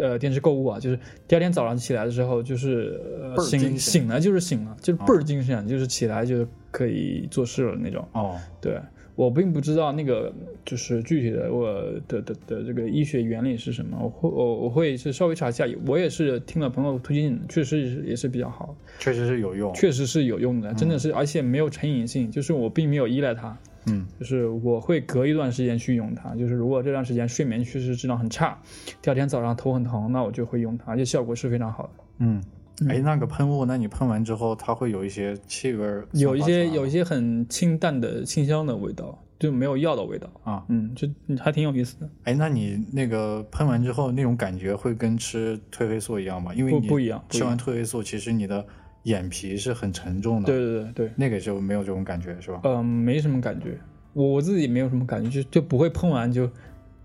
[0.00, 8.06] 呃，电视购物啊，就是第二天早上起来的时候，就是呃醒醒了就是醒了，就是倍儿精神，就是起来就可以做事了那种。
[8.12, 8.78] 哦，对
[9.14, 10.32] 我并不知道那个
[10.64, 11.72] 就是具体的我
[12.06, 23.58] 的的的这个医学原理是什么，我会我我会是稍微查一下，我也是听了朋友推荐，确实也是比较好，确实是有用，确实是有用的，真的是，而且没有成瘾性，就是我并没有依赖它。
[23.90, 26.34] 嗯，就是我会隔一段时间去用它。
[26.34, 28.58] 就是如果这段时间睡眠确实质量很差，
[29.02, 31.90] 第二天早上头很疼，那我就会用它，而且效果是非常好的。
[32.18, 32.42] 嗯，
[32.88, 40.64] 哎，那个喷雾，那你喷完之后，它会有一些气味，有一些有一些很清淡的清香的味道，就没有药的味道啊。
[40.68, 41.08] 嗯，就
[41.38, 42.08] 还挺有意思的。
[42.24, 46.52] 哎，那你那个喷完之后那种感觉会跟吃褪黑素一样吗？
[46.54, 48.64] 因为不不一样，吃完褪黑素，其实你的。
[49.08, 52.60] 眼皮是很沉重的，对对对对，那个时候没有这种感觉是吧？
[52.64, 53.78] 嗯，没什么感觉，
[54.12, 56.48] 我我自己没有什么感觉，就就不会碰完就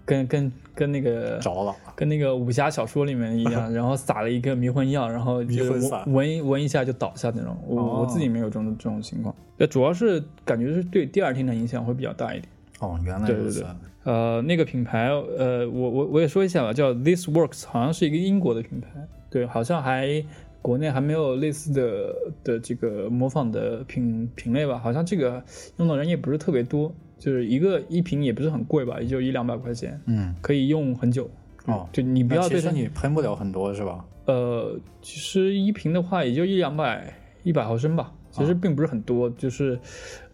[0.06, 5.64] 跟跟跟那个着了，跟那个武侠小说里面一样， 然后撒了一个迷魂药，然后就
[6.08, 7.58] 闻闻一下就倒下那种。
[7.66, 12.50] 我我自己没有这种这种情况，那主要是感觉是对第二天的影响会比较大一点。
[12.80, 13.66] 哦，原来如此。
[14.04, 18.90] 呃，那个品牌，呃，我我我也说一下吧，叫 This Works，好像是一个英国的品牌，
[19.30, 20.22] 对，好像还。
[20.64, 24.80] 国内还没有类似的的这个模仿的品品类吧？
[24.80, 25.44] 好像这个
[25.78, 31.30] 用的人也不是特别多，就是一个一瓶也不是很贵吧，也就一两百块钱，嗯，可以用很久。
[31.66, 34.06] 哦，就你不要对它，你喷不了很多是吧？
[34.26, 39.78] 呃，其实一瓶的话也就一两百一百毫升吧，其实并不是很多，就是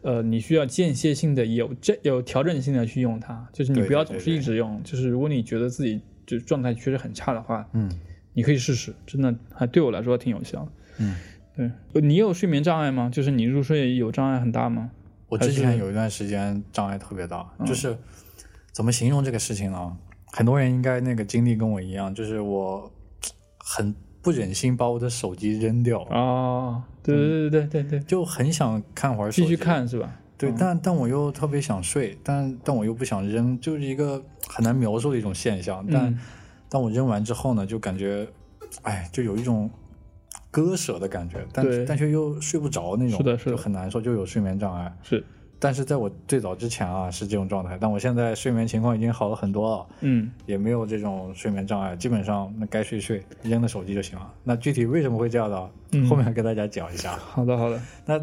[0.04, 7.90] 呃，你需要间歇性的有这有调整性的去用它，就是你不要总是一直用，就是如果你觉得自己就状态确实很差的话，嗯。
[8.40, 10.72] 你可以试试，真的还对我来说挺有效的。
[11.00, 11.14] 嗯，
[11.92, 13.10] 对，你有睡眠障碍吗？
[13.12, 14.90] 就是你入睡有障碍很大吗？
[15.28, 17.98] 我之前有一段时间障碍特别大，就是
[18.72, 19.98] 怎么形容这个事情呢？
[20.28, 22.90] 很多人应该那个经历跟我一样，就是我
[23.58, 26.82] 很不忍心把我的手机扔掉啊。
[27.04, 30.16] 对对对对对对，就很想看会儿，继续看是吧？
[30.38, 35.86] 对，但但我又特别想睡，但但我又不想扔，就是一个很难描述的一种现象。
[35.92, 36.18] 但
[36.70, 38.28] 当我扔完之后呢，就感觉，
[38.84, 39.70] 哎，就有一种
[40.52, 44.96] 割舍的感觉，但但却又睡不着那种，是的，是的，很难受，就有睡眠障碍。
[45.02, 45.24] 是，
[45.58, 54.32] 但是在我最早之前啊，是这种状态，但我现在睡眠情况已经好了很多了，嗯，也没有这种睡眠障碍，基本上那该睡睡，扔了手机就行了。
[54.44, 55.70] 那具体为什么会这样呢？
[56.08, 57.18] 后面跟大家讲一下。
[57.32, 57.82] 好的，好的。
[58.06, 58.20] 那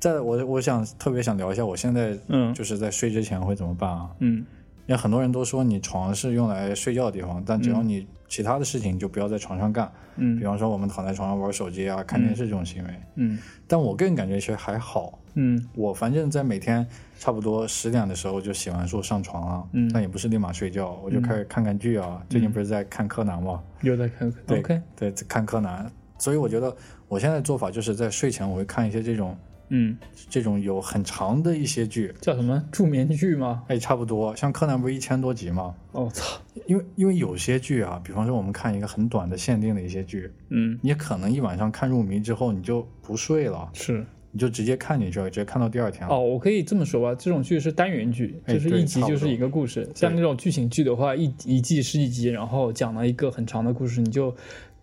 [0.00, 4.10] 在我我想特别想聊一下，我现在嗯，就是在睡之前会怎么办啊？
[4.18, 4.44] 嗯。
[4.86, 9.90] 因为很多人都说你床是用来睡觉的地方，但只要你其他的事情就不要在床上干。
[10.16, 12.90] 嗯比方说我们躺在床上玩手机啊、看电视这种行为。
[13.16, 15.18] 嗯但我个人感觉其实还好。
[15.36, 16.86] 嗯我反正在每天
[17.18, 22.22] 差不多十点的时候就洗完漱上床了，嗯但也不是立马睡觉，我就开始看看剧啊。
[22.28, 23.62] 最近不是在看柯南吗？
[23.82, 25.90] 又在看对 OK 对，看柯南。
[26.18, 26.74] 所以我觉得
[27.08, 29.36] 我现在做法就是在睡前我会看一些这种
[29.68, 29.96] 嗯，
[30.28, 33.64] 这种有很长的一些剧，叫什么助眠剧吗？
[33.68, 34.34] 哎，差不多。
[34.36, 35.74] 像柯南不是一千多集吗？
[35.92, 46.14] 哦操，因为因为有些剧啊，比方说我们看一个很短的限定的一些剧，嗯你可能一晚上看入迷之后你就不睡了，是你就直接看进去了，直接看到第二天了。
[46.14, 49.88] 哦，我可以这么说吧，这种剧是单元剧，哎就是一集就是一个故事。
[49.94, 54.34] 像那种剧情剧的话，一一季是一集，然后讲了一个很长的故事，你就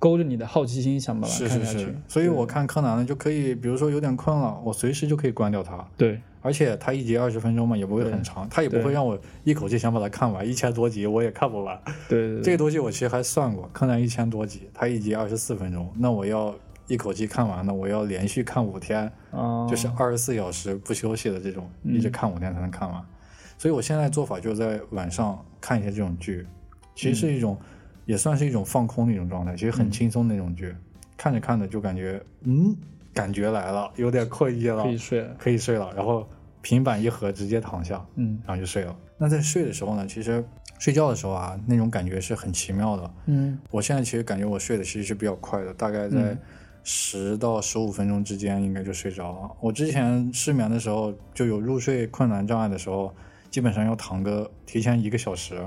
[0.02, 1.80] 勾着你的好奇心想把它是是看下去。
[1.82, 11.80] 是，所以我看柯南呢就可以，比如说有点困了，我随时就可以关掉它，对而且它一集二十分钟嘛，也不会很长，它也不会让我一口气想把它看完，一千多集我也看不完。
[12.10, 16.56] 对对对， 这个东西我其实还算过，柯南一千多集，它一集二十四分钟，那我要
[16.88, 23.00] 一口气看完呢，我要连续看五天，哦，就是二十四小时不休息的这种，一直看五天才能看完。
[23.60, 26.48] 所以我现在做法就是在晚上看一些这种剧，
[26.96, 27.56] 其实是一种，
[28.06, 30.76] 也算是一种放空的一种状态，其实很轻松的那种剧，
[31.18, 32.76] 看着看着就感觉，嗯，
[33.14, 35.36] 感觉来了，有点困意了可，以睡了。
[35.38, 36.28] 可以睡了，然后
[36.62, 38.96] 平板一合直接躺下，嗯然后就睡了。
[39.18, 40.44] 那在睡的时候呢，其实
[40.80, 43.14] 睡觉的时候啊，那种感觉是很奇妙的。
[43.28, 46.40] 嗯我现在其实感觉我睡的其实是比较快的，大概在嗯
[46.84, 49.52] 十到十五分钟之间应该就睡着了。
[49.60, 53.14] 我之前失眠的时候，就有入睡困难障碍的时候，
[53.52, 55.62] 基本上要躺个提前一个小时，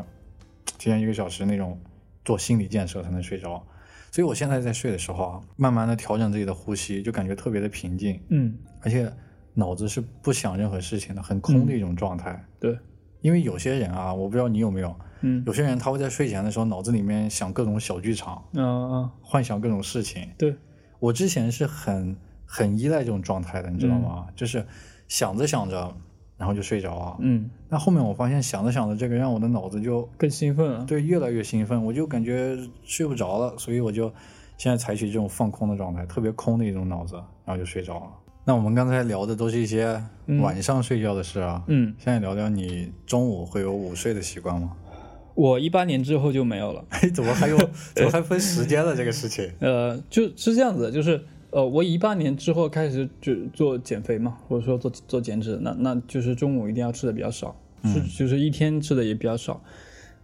[0.77, 1.79] 提前一个小时那种
[2.25, 3.65] 做心理建设才能睡着。
[4.11, 9.13] 所以我现在在睡的时候啊，慢慢的调整自己的呼吸，就感觉特别的平静，嗯，而且
[9.55, 12.45] 脑子是不想任何事情的，很空的一种状态。
[12.61, 12.79] 对，
[13.21, 20.31] 因为有些人啊，我不知道你有没有，嗯有些人他会在睡前的时候脑子里面想各种小剧场，啊啊，幻想各种事情。
[20.39, 20.55] 对，
[21.01, 22.17] 我之前是很
[22.47, 24.27] 很依赖这种状态的，你知道嗯吗？
[24.37, 24.65] 就是
[25.09, 25.97] 想着想着，
[26.45, 27.17] 然后就睡着了。
[27.21, 30.85] 嗯，那后面我发现想着想着，这个让我的脑子就更兴奋了。
[30.85, 34.13] 对越来越兴奋，我就感觉睡不着了，所以我就
[34.59, 37.15] 现在采取这种放空的状态，特别空的一种脑子，
[37.47, 38.11] 然后就睡着了。
[38.45, 39.99] 那我们刚才聊的都是一些
[40.43, 44.73] 晚上睡觉的事啊，嗯，现在聊聊你中午会有午睡的习惯吗？
[45.35, 46.85] 我一八年之后就没有了。
[46.91, 47.57] 哎，怎么还有
[47.95, 49.51] 怎么还分时间了这个事情？
[49.61, 51.25] 呃，就是这样子，就是
[51.55, 59.63] 呃，我一八年之后开始就做减肥嘛，或者说做做减脂，那那就是中午一定要吃的比较少，是就是一天吃的也比较少。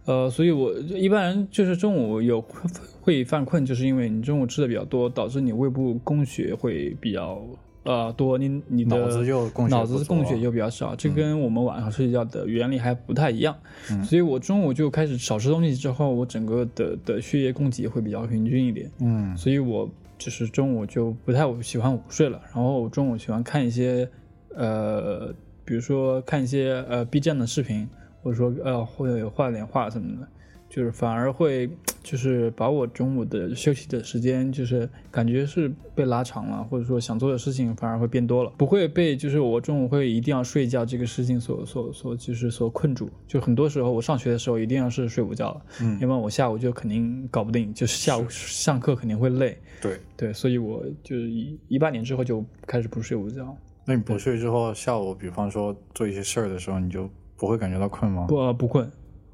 [0.03, 2.43] 呃，所以我一般人就是中午有
[2.99, 7.41] 会犯困，就是因为你中午吃的比较多，导致你胃部供血会比较
[7.83, 13.55] 呃多，你你的脑子就供血脑子供血就比较少，这跟我们晚上睡觉的原理还不太一样。
[13.89, 18.91] 嗯所以我中午就开始少吃东西之后，我整个的的血液供给会比较平均一点。
[18.99, 19.89] 嗯所以我
[20.21, 24.07] 就是中午就不太喜欢午睡了，然后我中午喜欢看一些
[24.55, 25.33] 呃，
[25.65, 27.89] 比如说看一些呃 B 站的视频，
[28.21, 30.27] 或者说呃会画点画什么的，
[30.71, 31.69] 就是反而会
[32.01, 43.09] 就是把我中午的休息的时间就是感觉是被拉长了，或者说想做的事情反而会变多了，不会被就是我中午会一定要睡觉这个事情所所所就是所困住。
[43.27, 49.57] 就很多时候我上学的时候一定要是睡午觉了，嗯要不然我下午就肯定搞不定，就是下午上课肯定会累。
[49.81, 49.99] 对。
[50.15, 58.25] 对，所以我就是一一八年之后就开始不睡午觉，那你不睡之后，下午比方说做一些事儿的时候，你就不会感觉到困吗？
[58.29, 58.89] 不、呃不困。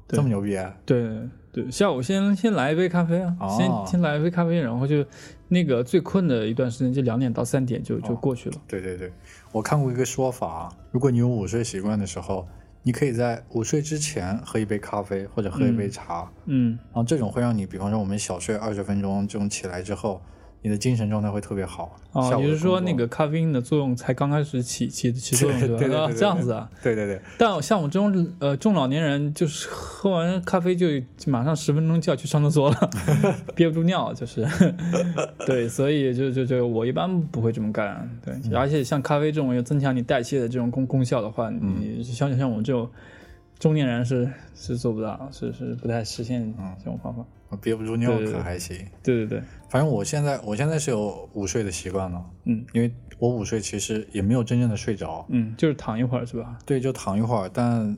[0.08, 0.16] 对。
[0.16, 0.74] 这么牛逼啊！
[0.84, 1.20] 对
[1.52, 3.54] 对，下午先先来一杯咖啡啊，哦。
[3.56, 5.04] 先先来一杯咖啡，然后就
[5.48, 8.56] 那个最困的一段时间就两点到三点就就过去了。
[8.66, 9.12] 对对对，
[9.52, 12.46] 我看过一个说法，如果你有午睡习惯的时候，
[12.82, 16.78] 你可以在午睡之前喝一杯咖啡或者喝一杯茶，嗯。
[16.86, 20.22] 然后这种会让你，比方说我们小睡二十分钟，这种起来之后，
[20.62, 21.96] 你的精神状态会特别好。
[22.12, 26.68] 哦，也就是说那个咖啡因的作用才刚开始起起起作用，对对对对这样子啊。
[26.82, 30.86] 对对对，但像我这种呃中老年人，就是喝完咖啡就
[31.26, 32.90] 马上十分钟就要去上厕所了，
[33.54, 34.46] 憋不住尿，就是
[35.46, 42.88] 对，所以就就就我一般不会这么干，对，而且像咖啡这种有增强你代谢的这种功功效的话，你像像我这种
[43.58, 47.22] 中年人是是做不到，是是不太实现这种方法。
[47.22, 48.76] 我憋不住尿可还行。
[49.02, 52.64] 对对对，反正我现在我现在是有午睡的习惯了，嗯。
[52.72, 56.58] 因为我午睡其实也没有真正的睡着，嗯，就是躺一会儿是吧？
[56.64, 57.96] 对，就躺一会儿，但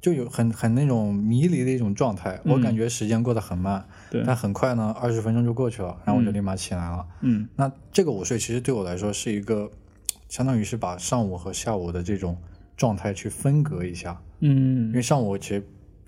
[0.00, 7.06] 就有很很那种迷离的一种状态，我感觉时间过得很慢，对，但很快呢，二十分钟就过去了，然后我就立马起来了。
[7.20, 7.48] 嗯。
[7.56, 9.70] 那这个午睡其实对我来说是一个，
[10.28, 12.36] 相当于是把上午和下午的这种
[12.76, 14.48] 状态去分隔一下，嗯。
[14.48, 15.62] 因嗯为上午其实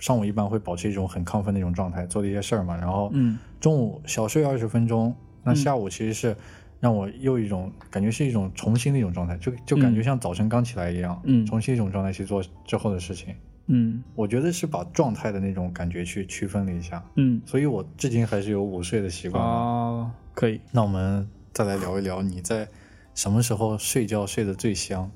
[0.04, 6.36] 上午一般会保持一种很亢奋的一种状态，做的一些事儿嘛，然后嗯中午小睡二十分钟，那下午其实是
[6.78, 13.34] 让我又一种感觉是一种重新的一种状态，就就感觉像早晨刚起来一样，嗯重新一种状态去做之后的事情。
[13.66, 19.50] 嗯我觉得是把状态的那种感觉去区分了一下，嗯所以我至今还是有午睡的习惯的。
[19.50, 20.60] 啊，可以。
[20.70, 22.68] 那我们再来聊一聊你在
[23.14, 25.10] 什么时候睡觉睡得最香，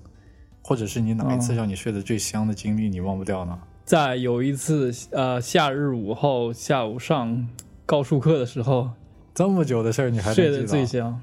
[0.62, 3.60] 或者是你哪一次让你睡得最香的经历你忘不掉呢？
[3.88, 7.48] 在有一次呃夏日午后下午上
[7.86, 8.90] 高数课的时候，
[9.34, 11.18] 这么久的事儿你还睡得最香。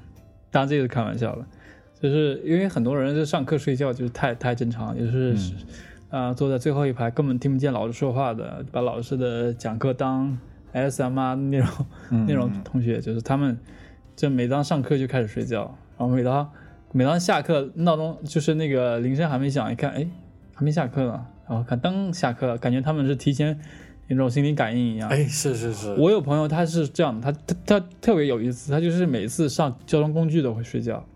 [0.50, 1.46] 当然这个是开玩笑了，
[2.00, 5.36] 就是因为很多人就上课睡觉就是太太正常，也是
[6.10, 10.36] 啊、呃坐在最后一排根本听不见老师说话的，把老师的讲课当
[10.74, 11.86] ASMR 那种、
[12.26, 13.56] 那种同学，就是他们
[14.16, 16.50] 就每当上课就开始睡觉，然后每当
[16.90, 20.04] 每当下课闹钟就是那个铃声还没响，一看哎
[20.52, 23.58] 还没下课呢，然后看灯下课了，感觉他们是提前
[24.08, 25.08] 那种心灵感应一样。
[25.08, 31.06] 哎，是是是，我有朋友他是这样的，他他他特别有意思，他就是每次上交通工具都会睡觉，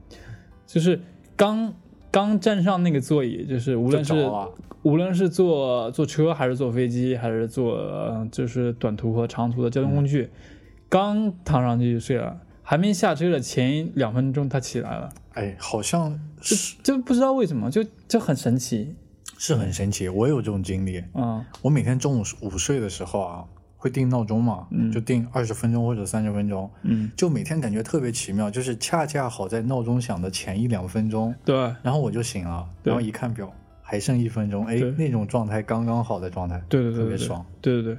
[0.67, 1.01] 就是
[1.37, 1.75] 刚
[2.11, 4.31] 刚站上那个座椅，就是无论是
[4.83, 10.31] 无论是坐坐车还是坐飞机，还是坐、呃就是短途和长途的交通工具，
[10.89, 18.95] 刚躺上去就睡了，还没下车的前两分钟他起来了，哎，好像是就不知道为什么，就就很神奇
[19.43, 21.03] 是很神奇，我有这种经历。
[21.15, 37.43] 嗯、我每天中午午睡的时候啊，会定闹钟嘛，就定二十分钟或者三十分钟，嗯，就每天感觉特别奇妙，就是恰恰好在闹钟响的前一两分钟，对，然后我就醒了，然后一看表还剩一分钟，哎，那种状态刚刚好的状态，对对对特别爽。
[37.63, 37.99] 对对对。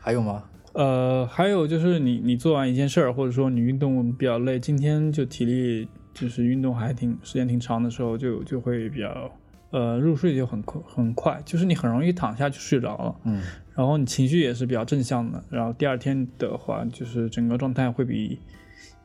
[0.00, 0.44] 还有吗？
[0.72, 9.30] 呃，还有就是你你做完一件事儿，或者说你运动比较累，今天就体力就是运动还挺时间挺长的时候，就就会比较
[9.70, 13.42] 呃入睡就很快很快，就是你很容易躺下就睡着了，嗯，
[13.74, 18.38] 然后你情绪也是比较正向的，然后第二天的话就是整个状态会比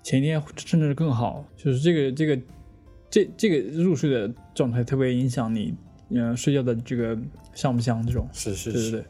[0.04, 2.42] 前一天甚至更好，就是这个这个
[3.10, 5.76] 这这个入睡的状态特别影响你
[6.10, 7.18] 嗯、呃睡觉的这个
[7.54, 8.74] 香不香这种，是是是。
[8.74, 9.06] 对对对，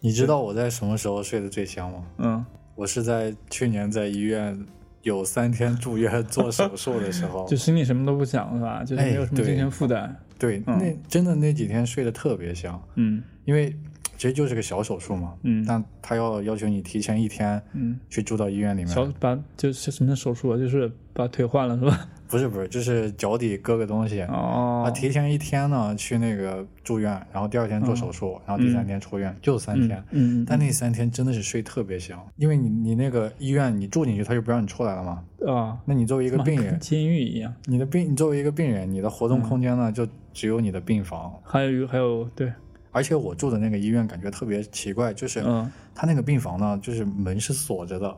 [0.00, 2.04] 你知道我在什么时候睡得最香吗？
[2.18, 4.58] 嗯，我是在去年在医院
[5.02, 8.82] 有三天住院做手术的时候 就，心里什么都不想是吧？
[8.84, 10.16] 就是没有什么精神负担。
[10.38, 13.22] 对，那真的那几天睡得特别香，嗯。
[13.44, 13.76] 因为
[14.16, 15.64] 其实就是个小手术嘛，嗯。
[15.66, 18.88] 但他要要求你提前一天嗯，去住到医院里面。
[18.88, 20.58] 小面，把就是什么手术啊？
[20.58, 22.08] 就是把腿换了是吧？
[22.26, 24.84] 不是不是，就是脚底割个东西，哦。
[24.86, 30.02] 啊，，提前一天呢去那个住院，然后第二天做手术，然后第三天出院，就三天。
[30.10, 30.42] 嗯。
[30.42, 35.22] 嗯但那三天真的是睡特别香，因为你你那个医院你住进去，他就不让你出来了嘛。
[35.46, 37.54] 啊，那你作为一个病人，监狱一样。
[37.66, 41.32] 你的病，你作为一个病人，你的活动空间呢，就只有你的病房。
[41.44, 42.50] 还有还有对，
[42.94, 48.16] 而且我住的那个医院感觉特别奇怪，就是嗯，他那个病房呢，就是门是锁着的，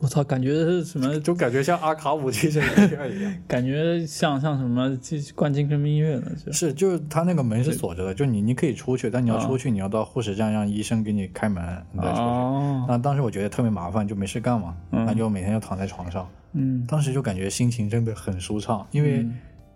[0.00, 1.20] 我操，感觉是什么？
[1.20, 3.34] 就感觉像阿卡姆精神病院一样。
[3.46, 4.98] 感觉像像什么
[5.34, 12.22] 灌精神病院的，就是就是他那个门是锁着的，就你你可以出去，但你要出去，你要到护士站让医生给你开门，你再出去。
[12.22, 16.28] 哦，那当时我觉得特别麻烦，就没事干嘛，那就每天就躺在床上。
[16.52, 19.24] 嗯当时就感觉心情真的很舒畅，因为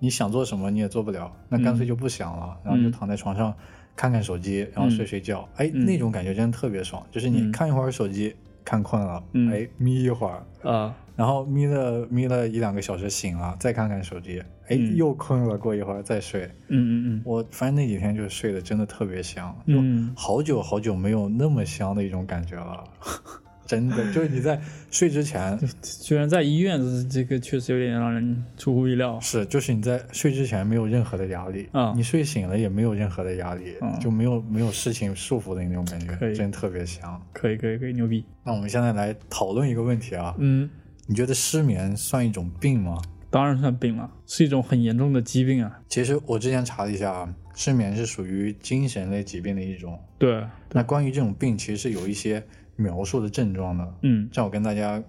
[0.01, 3.55] 你想做什么你也做不了，那干脆就不想了，然后就躺在床上
[3.97, 5.49] 看看手机，然后睡睡觉。
[5.57, 8.35] 哎，那种感觉真的特别爽，就是你看一会儿手机，
[8.65, 9.23] 看困了，
[9.53, 16.43] 哎，眯一会儿，啊，然后眯了眯了一两个小时醒了，再看看手机，哎，又困了，过一会儿再睡。
[16.69, 17.23] 嗯嗯嗯。
[17.25, 22.85] 我反正那几天就睡得真的特别香，就嗯好久好久没有那么香的一种感觉了。
[23.67, 24.61] 真的，就是你在
[24.91, 25.69] 睡之前，嗯，
[26.03, 29.19] 居然在医院，这个确实有点让人出乎意料。
[29.21, 37.21] 是就是你在睡之前没有任何的压力，啊你睡醒了也没有任何的压力，嗯就没有没有事情束缚的那种感觉真特别香。
[37.33, 38.25] 可以可以可以，牛逼。
[38.45, 40.69] 那我们现在来讨论一个问题啊，嗯，
[41.07, 43.01] 你觉得失眠算一种病吗？
[43.31, 45.81] 当然算病了，是一种很严重的疾病啊。
[45.89, 49.99] 其实我之前查了一下啊，失眠是属于精神类疾病的一种。
[50.19, 52.41] 对，那关于这种病，其实是有一些
[52.77, 53.95] 描述的症状的。
[54.03, 55.03] 嗯这样我跟大家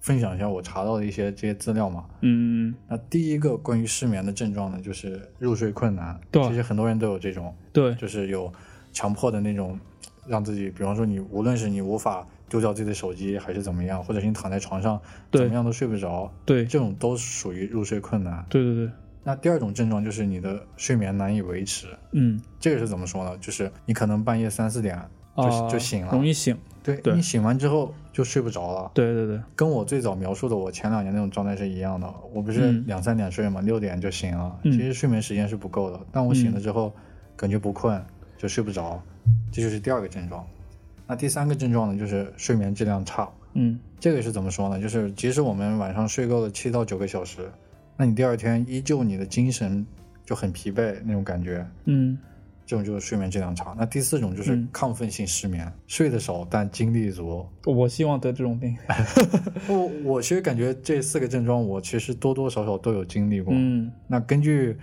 [0.00, 2.04] 分享一下我查到的一些这些资料嘛。
[2.20, 6.20] 嗯嗯，那第一个关于失眠的症状呢，就是入睡困难。
[6.30, 8.52] 对其实很多人都有这种，对，就是有
[8.92, 9.78] 强迫的那种，
[10.26, 15.00] 让自己，比方说你无论是你无法丢掉自己的手机，还是怎么样，或者是你躺在床上
[15.32, 18.44] 怎么样都睡不着，对这种都属于入睡困难。
[18.50, 18.92] 对对对，
[19.22, 21.86] 那第二种症状就是你的睡眠难以维持。
[22.12, 23.36] 嗯这个是怎么说呢？
[23.38, 25.00] 就是你可能半夜三四点
[25.34, 26.54] 就、啊，就醒了，容易醒。
[26.84, 28.90] 对对你醒完之后就睡不着了。
[28.94, 32.06] 对对对，跟我最早描述的我前两年那种状态是一样的。
[32.32, 34.56] 我不是嗯两三点睡嘛，六点就醒了。
[34.62, 36.92] 嗯其实睡眠时间是不够的，但我醒了之后、
[37.34, 38.00] 感觉不困，
[38.36, 39.02] 就睡不着，
[39.50, 40.46] 这就是第二个症状。
[41.06, 43.28] 那第三个症状呢，就是睡眠质量差。
[43.54, 44.80] 嗯，这个是怎么说呢？
[44.80, 47.50] 就是即使我们晚上睡够了七到九个小时，
[47.96, 49.86] 那你第二天依旧你的精神
[50.24, 51.66] 就很疲惫那种感觉。
[51.84, 52.18] 嗯，
[52.66, 53.74] 这种就是睡眠质量差。
[53.78, 57.46] 那第四种就是亢奋性失眠，睡得少但精力足。
[57.64, 58.76] 我希望得这种病。
[59.68, 63.52] 我我其实感觉这四个症状，我其实多多少少都有经历过。
[63.54, 64.76] 嗯，那根据。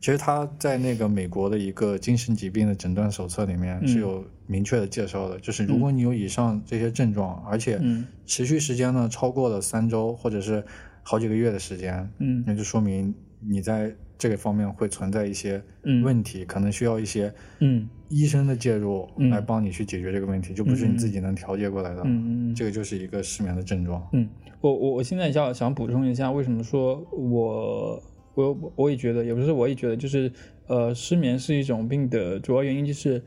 [0.00, 7.78] 其实他在那个美国的一个精神疾病的诊断手册里面是有明确的介绍的，就是如果你有以上这些症状，而且
[8.24, 10.64] 持续时间呢超过了三周或者是
[11.02, 13.94] 好几个月的时间，嗯，那就说明你在
[14.24, 15.62] 这个方面会存在一些
[16.02, 22.00] 问题，可能需要一些嗯医生的介入来帮你去解决这个问题，就不是你自己能调节过来的。
[22.06, 24.02] 嗯嗯，这个就是一个失眠的症状。
[24.14, 24.26] 嗯，
[24.62, 28.02] 我我我现在要想补充一下，为什么说我。
[28.36, 30.32] 我我也觉得，也不是我也觉得，就是
[30.66, 33.22] 呃，失眠是一种病的主要原因，就是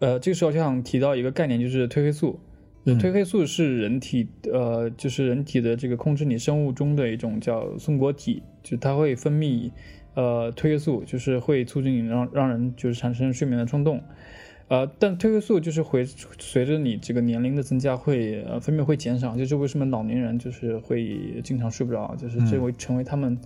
[0.00, 2.38] 呃，这个时候就想提到一个概念，就是褪黑素。
[2.84, 9.70] 褪黑素是人体呃，就是人体的这个控制你生物钟的一种叫松果体，就它会分泌
[10.18, 14.02] 呃褪黑素，就是会促进你让让人就是产生睡眠的冲动。
[14.66, 23.38] 呃，但褪黑素就是会随着你这个年龄的增加会呃分泌会减少，就是为什么老年人就是会经常睡不着，就是这会成为他们。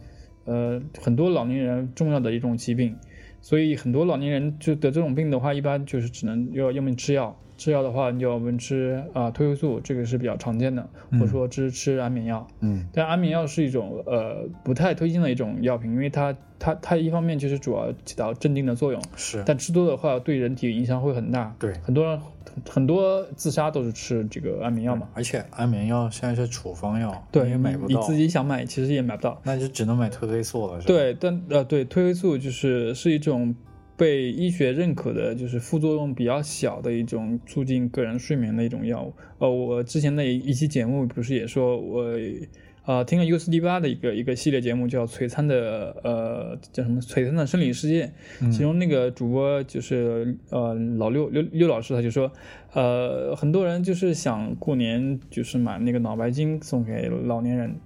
[0.45, 2.97] 呃，很多老年人重要的一种疾病，
[3.41, 7.39] 所以很多老年人就得这种病的话，一般就是只能要要么吃药。
[7.63, 12.45] 吃药的话，你就我们吃啊褪黑素，这个是比较常见的，或者说吃吃安眠药。
[12.59, 21.55] 嗯，但安眠药是一种呃不太推荐的一种药品，因为它它它一方面就是主要起到镇定的作用，是，但吃多的话对人体影响会很大。
[21.61, 22.21] 对，很多人
[22.69, 25.07] 很多自杀都是吃这个安眠药嘛。
[25.15, 28.01] 而且安眠药现在是处方药，对，也买不到。
[28.01, 30.81] 你自己想买其实也买不到，那就只能买褪黑素了。
[30.83, 33.55] 对，但呃对褪黑素就是是一种。
[34.03, 39.15] 被医学认可的，就是副作用比较小的一种促进个人睡眠的一种药物。
[39.39, 42.13] 呃，我之前的一期节目不是也说，我
[42.83, 48.13] 啊听了 U 四 D 八的一个一个系列节目，叫《璀璨的呃叫什么璀璨的生理世界》，
[48.51, 52.33] 其中那个主播就是呃老六六六老师，他就说，
[52.73, 57.77] 呃很多人就是想过年就是买那个脑白金送给老年人。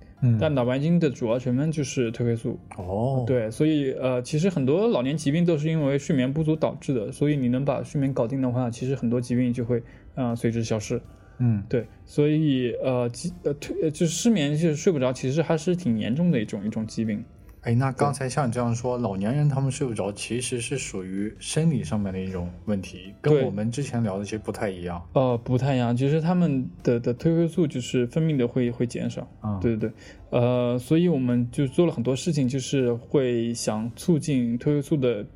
[0.41, 9.83] 但脑白金的主要成分就是褪黑素哦，对，所以呃，其实很多老年疾病都是因为睡眠不足导致的，所以你能把睡眠搞定的话，其实很多疾病就会
[10.15, 11.01] 啊随之消失。
[11.39, 13.11] 嗯，对，所以呃，
[13.43, 17.23] 呃褪就是失眠就是睡不着，其实还是挺严重的一种一种疾病。
[17.67, 25.05] 哎，那刚才像你这样说，老年人他们睡不着，其实是属于生理上面的一种问题，跟我们之前聊的其实不太一样。
[25.15, 29.27] 呃，不太一样，其实他们的的褪黑素就是分泌的会会减少。
[29.41, 35.27] 啊，对对对，呃，所以我们就做了很多事情，就是会想促进褪黑素的。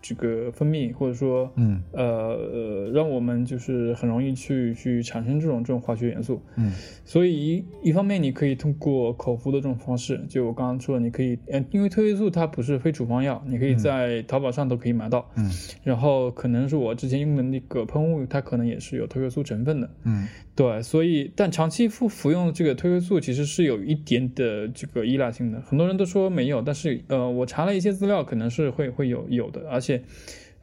[0.00, 6.72] 这个分泌，或者说，嗯，呃呃，让我们就是很容易去去产生这种这种化学元素，嗯，
[7.04, 15.50] 所以一一方面你可以通过口服的这种方式，就我刚刚说的，你可以，嗯，因为褪黑素它不是非处方药，你可以在淘宝上都可以买到，嗯，
[15.82, 29.66] 然后可能是我之前用的那个喷雾，它可能也是有褪黑素成分的，嗯，对，所以但长期服服用这个褪黑素其实是有一点的这个依赖性的，很多人都说没有，但是呃，我查了一些资料，可能是会会有有的。
[29.70, 30.02] 而且，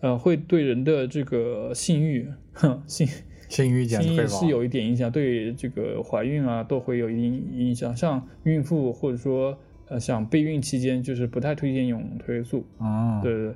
[0.01, 2.27] 呃，会对人的这个性欲，
[2.85, 3.07] 性
[3.49, 7.97] 性欲性欲是有一点影响，对这个怀孕啊都会有一定影响。
[7.97, 12.63] 像孕妇或者说呃像备孕期间，就是不太推荐用褪黑素。
[12.77, 13.55] 啊，对对，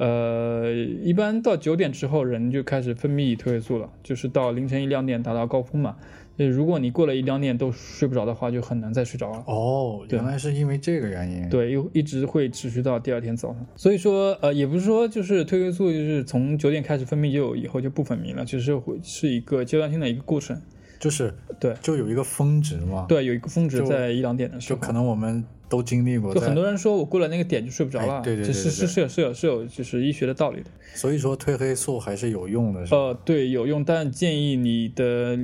[0.00, 0.72] 呃，
[1.02, 5.94] 一般到九点之后，人就开始分泌褪黑素了，就是到凌晨一两点达到高峰嘛。
[6.38, 9.44] 如果你过了一两点都睡不着的话，就很难再睡着了。
[9.46, 11.46] 哦，原来是因为这个原因。
[11.50, 13.66] 对，又一直会持续到第二天早上。
[13.76, 20.58] 所以说，呃，也不是说就是褪黑素就是从九点开始分泌就以后就不分泌了，其实会是一个阶段性的一个过程。
[21.00, 23.06] 就是对，就有一个峰值嘛。
[23.08, 24.78] 对，有一个峰值在一两点的时候。
[24.78, 26.32] 就可能我们都经历过。
[26.32, 28.22] 就很多人说我过了那个点就睡不着了。
[28.22, 28.54] 对对对。
[28.54, 30.70] 是是是有是有是有就是医学的道理的。
[30.94, 32.86] 所以说褪黑素还是有用的。
[32.92, 35.36] 呃，对，有用，但建议你的。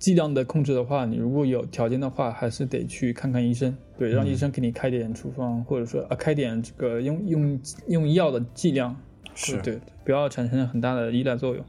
[0.00, 8.96] 剂量的控制的话，你如果有条件的话，还是得去看看医生，对，让医生给你开点处方，或者说啊，开点这个用用用药的剂量，
[9.34, 11.62] 是对，不要产生很大的依赖作用。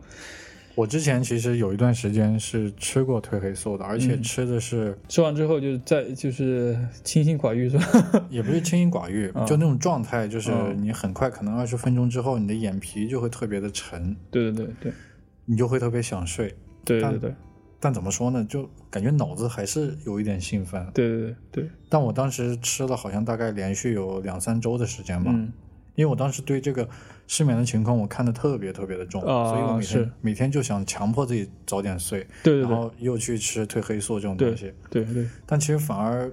[0.76, 8.26] 我之前其实有一段时间是吃过褪黑素的，而且吃的是吃完之后就在就是清心寡欲是吧？
[8.30, 14.94] 也不是清心寡欲，就那种状态，就是你很快可能二十分钟之后，你的眼皮就会特别的沉，对对对对，
[15.46, 16.56] 你就会特别想睡，
[16.86, 17.34] 对对对。
[17.84, 18.46] 但怎么说呢？
[18.48, 20.88] 就感觉脑子还是有一点兴奋。
[20.94, 21.70] 对对对对。
[21.90, 25.32] 但我当时吃了，好像大概连续有两三周的时间吧。
[25.34, 25.52] 嗯。
[25.96, 26.88] 因为我当时对这个
[27.32, 35.26] 失眠的情况我看的特别特别的重，所以我每天每天就想强迫自己早点睡，对对对，然后又去吃褪黑素这种东西，对对。
[35.46, 36.30] 但其实反而，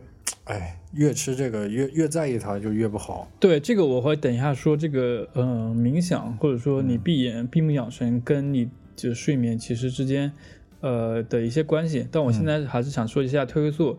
[0.47, 3.31] 哎，越吃这个越越在意它就越不好。
[3.39, 10.33] 对，这个我会等一下说这个，嗯，冥想或者说你闭眼闭目养神跟你就睡眠其实之间。
[10.81, 13.99] 呃的一些关系，但我现在还是想说一下褪黑素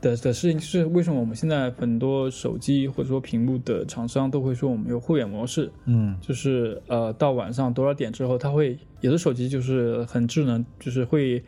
[0.00, 11.42] 的的事情，就是为什么我们现在很多手机或者说屏幕的厂商都会说我们有护眼模式，嗯，就是呃到晚上多少点之后，它会有的手机就是很智能，就是会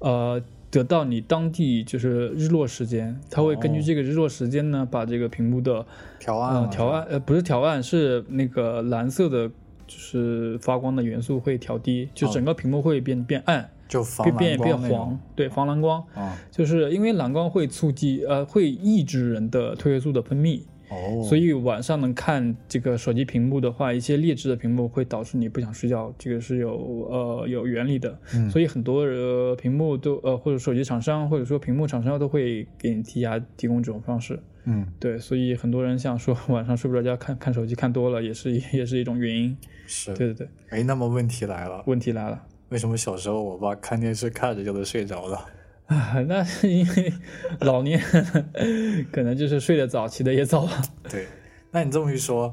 [0.00, 5.86] 呃得到你当地就是日落时间，它会根据这个日落时间呢，把这个屏幕的
[6.18, 9.48] 调暗调暗呃不是调暗是那个蓝色的，
[9.86, 13.70] 就是发光的元素会调低，就整个屏幕会变变暗。
[13.88, 14.04] 就
[14.38, 26.70] 变变黄，对防蓝光啊，就是因为蓝光会促进呃会抑制人的褪黑素的分泌哦，所以晚上能看这个手机屏幕的话，一些劣质的屏幕会导致你不想睡觉，这个是有
[27.10, 28.16] 呃有原理的，
[28.50, 39.56] 所以很多呃屏幕都呃或者手机厂商或者说屏幕厂商都会给你提下提供这种方式，嗯，对，所以很多人像说晚上睡不着觉看看手机看多了也是也是一种原因，
[39.86, 40.14] 是。
[40.14, 42.42] 对对对，哎，那么问题来了，问题来了。
[42.70, 45.46] 为什么小时候我爸看电视看着就能睡着了？
[45.86, 47.12] 啊， 那是因为
[47.60, 50.68] 老年人可能就是睡得早，起得也早。
[51.08, 51.26] 对，
[51.70, 52.52] 那你这么一说，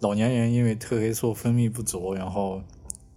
[0.00, 2.60] 老年人因为褪黑素分泌不足，然后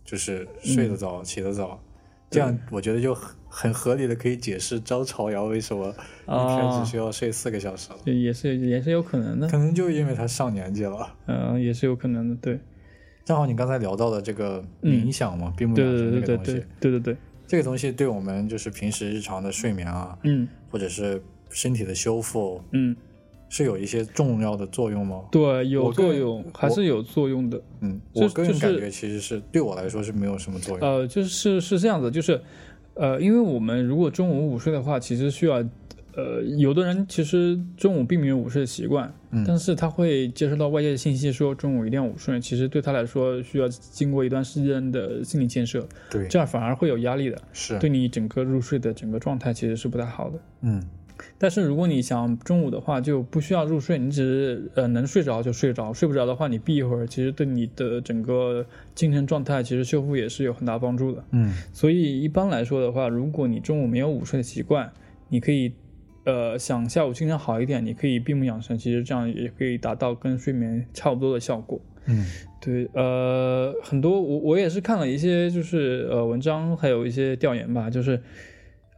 [0.04, 1.82] 就是睡得早，起得早，
[2.30, 5.88] 这样我觉得就很很合理的可以解释张朝阳为什么
[6.28, 7.98] 一天只需要睡四个小时了。
[8.06, 11.16] 也是也是有可能的，可能就因为他上年纪了。
[11.26, 12.60] 嗯，也是有可能的，对。
[13.26, 17.17] 正好你刚才聊到的这个冥想嘛，闭目养神这个东西，对对对，
[17.47, 21.19] 这个东西对我们就是平时日常的睡眠啊，嗯，或者是
[21.49, 22.95] 身体的修复，嗯，
[23.49, 25.23] 是有一些重要的作用吗？
[25.32, 27.59] 对，有作用，还是有作用的。
[27.82, 30.88] 嗯，我个人感觉其实是对我来说是没有什么作用。
[30.88, 32.39] 呃，就是是这样子，就是
[32.93, 35.63] 呃，因为我们如果中午午睡的话，其实需要。
[36.16, 42.39] 呃，有的人其实中午并没有午睡的习惯，嗯但是他会接收到外界的信息，说中午一定要午睡。
[42.39, 50.39] 其实对他来说，需要经过一段时间的心理建设，对，这样反而会有压力的，是对你整个入睡的整个状态其实是不太好的。
[50.61, 50.82] 嗯，
[51.38, 61.22] 但是如果你想中午的话，就不需要入睡，你只是呃能睡着就睡着，睡不着的话你闭一会儿，其实对你的整个精神状态其实修复也是有很大帮助的。
[61.32, 64.89] 嗯，所以一般来说的话，如果你中午没有午睡的习惯，
[65.28, 65.74] 你可以。
[66.26, 71.80] 呃，想下午精神好一点，你可以闭目养神，其实这样也可以达到跟睡眠差不多的效果。
[72.07, 72.26] 嗯，
[72.59, 78.21] 对，呃，很多我我也是看了一些就是呃文章，还有一些调研吧，就是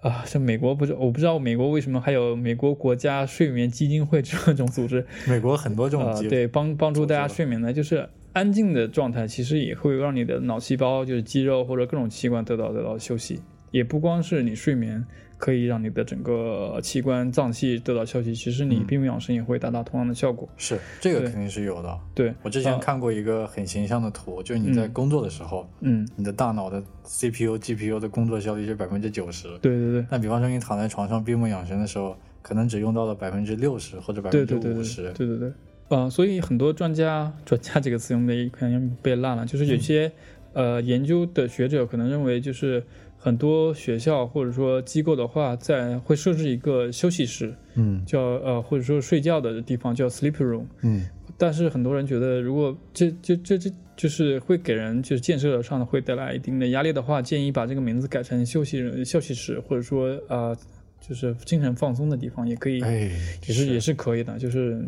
[0.01, 13.39] 啊，像美国不是我不知道美国为什么还有美国国家睡眠基金会 这种组织，美国很多这种对帮帮助大家睡眠的，就是安静的状态，其实也会让你的脑细胞就是肌肉或者各种器官得到得到休息，
[13.71, 15.05] 也不光是你睡眠。
[15.37, 20.49] 可以让你的整个器官脏器得到休息，其实你闭目养神也会达到同样的效果。
[20.57, 21.99] 是，这个肯定是有的。
[22.15, 29.47] 对我之前看过一个很形象的图，就是你在工作的时候，嗯，你的大脑的 CPU、GPU 的工作效率是百分之九十。
[29.59, 30.05] 对对对。
[30.09, 35.11] 那比方说你躺在床上闭目养神的时候，可能只用到了百分之六十或者百分之五十。
[35.13, 35.51] 对对对。
[35.89, 40.11] 啊，所以很多专家“专家”这个词用的可能被烂了，就是有些
[40.53, 42.83] 呃研究的学者可能认为就是。
[43.19, 51.03] 很多学校或者说机构的话，在会设置一个休息室，嗯，叫呃或者说睡觉的地方叫 sleep room，嗯，
[51.37, 60.55] 但是很多人觉得，如果这这这这就是会给人就是建设上会带来一定的压力的话，建议把这个名字改成休息休息室，或者说呃
[61.01, 63.11] 就是精神放松的地方也可以，哎，
[63.47, 64.79] 也是也是可以的，就是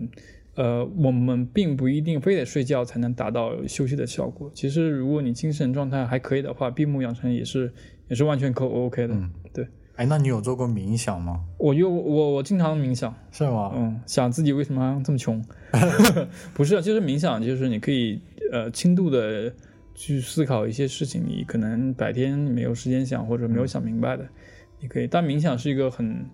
[0.54, 4.52] 呃我们并不一定非得睡觉才能达到休息的效果。
[4.54, 7.74] 其实如果你精神状态还可以的话，闭目养神也是。
[8.10, 9.16] 也是完全可 OK 的，
[9.54, 9.68] 对。
[9.96, 11.42] 哎，那你有做过冥想吗？
[11.58, 13.14] 我有，我我经常冥想。
[13.32, 13.74] 是吗？
[13.76, 15.44] 嗯，想自己为什么这么穷？
[16.56, 18.22] 不是，就是冥想，就是你可以
[18.52, 19.54] 呃轻度的
[19.94, 24.26] 去思考一些事情，你可能白天没有时间想或者没有想明白的，
[24.80, 25.06] 你可以。
[25.08, 26.26] 但冥想是一个很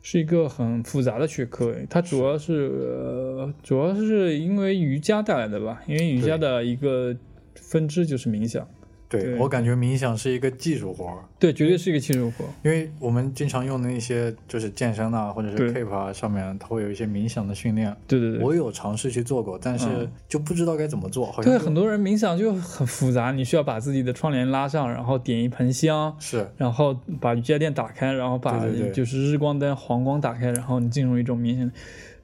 [0.00, 5.82] 是一个很复杂的学科，它主要是呃主要是因为瑜伽带来的吧？
[5.86, 7.14] 因为瑜伽的一个
[7.54, 8.66] 分支就是冥想。
[9.08, 17.96] 对我感觉冥想是一个技术活对，绝对是一个技术活因为我们经常用的那些就是健身啊，或者是 Keep 啊，上面它会有一些冥想的训练。
[18.06, 19.86] 对对对，我有尝试去做过，但是
[20.28, 21.24] 就不知道该怎么做。
[21.26, 28.62] 好像对很多人冥想就很复杂，你需要把自己的窗帘拉上，然后点一盆香，是，然后把瑜伽垫打开，然后把
[28.92, 31.70] 就是日光灯、黄光打开，然后你进入一种冥想。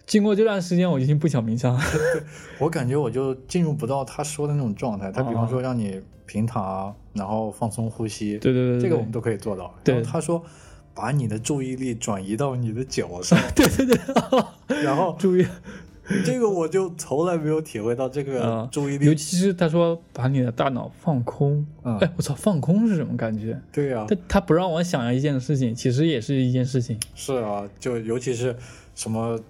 [0.06, 1.81] 经过这段时间，我已经不想冥想了。
[2.61, 5.11] 我感觉我就进入不到他说的那种状态。
[5.11, 9.74] 他比方说让你平躺，然后放松呼吸，对对对，这个我们都可以做到。
[9.82, 10.42] 对，他说
[10.94, 13.98] 把你的注意力转移到你的脚上， 对对对，
[14.82, 15.46] 然后注意。
[16.22, 23.59] 这个我就从来没有体会到这个注意力，尤其是他说把你的大脑放空，哎，我操，放空是什么感觉？
[23.72, 27.01] 对呀，他他不让我想一件事情，其实也是一件事情。
[27.14, 28.55] 是啊，就尤其是
[28.94, 29.40] 什么。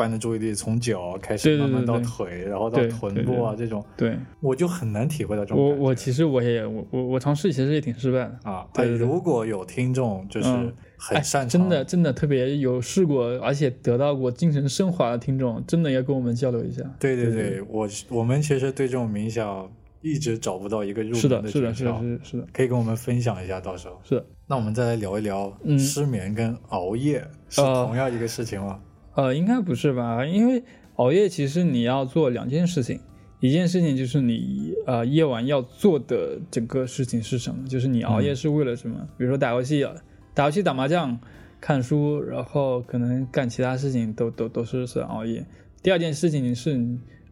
[0.00, 5.62] 把你的注意力从脚开始慢慢到腿，然后到臀部啊这种，对，我就很难体会到这种。
[5.62, 8.66] 我我其实我也我我我尝试其实也挺失败的啊。
[8.72, 10.48] 对，如果有听众就是
[10.96, 16.82] 很擅长，真的真的特别有试过，而且得到过精神升华的听众，真的要跟我们交流一下。
[16.98, 19.70] 对对对，我我们其实对这种冥想
[20.00, 24.24] 一直找不到一个入门的诀窍，是的，是的，是的，可以跟我们分享一下，到时候是。
[24.46, 28.80] 那我们再来聊一聊失眠跟熬夜是同样一个事情吗？
[29.14, 30.24] 呃，应该不是吧？
[30.24, 30.62] 因为
[30.96, 33.00] 熬夜其实你要做两件事情，
[33.40, 37.66] 一件事情就是你呃夜晚要做的整个事情是什么？
[37.66, 39.08] 就是你熬夜是为了什么？
[39.16, 39.86] 比如说打游戏、
[40.34, 41.18] 打游戏、打麻将、
[41.60, 45.44] 看书，然后可能干其他事情都都都是算熬夜。
[45.82, 46.78] 第二件事情是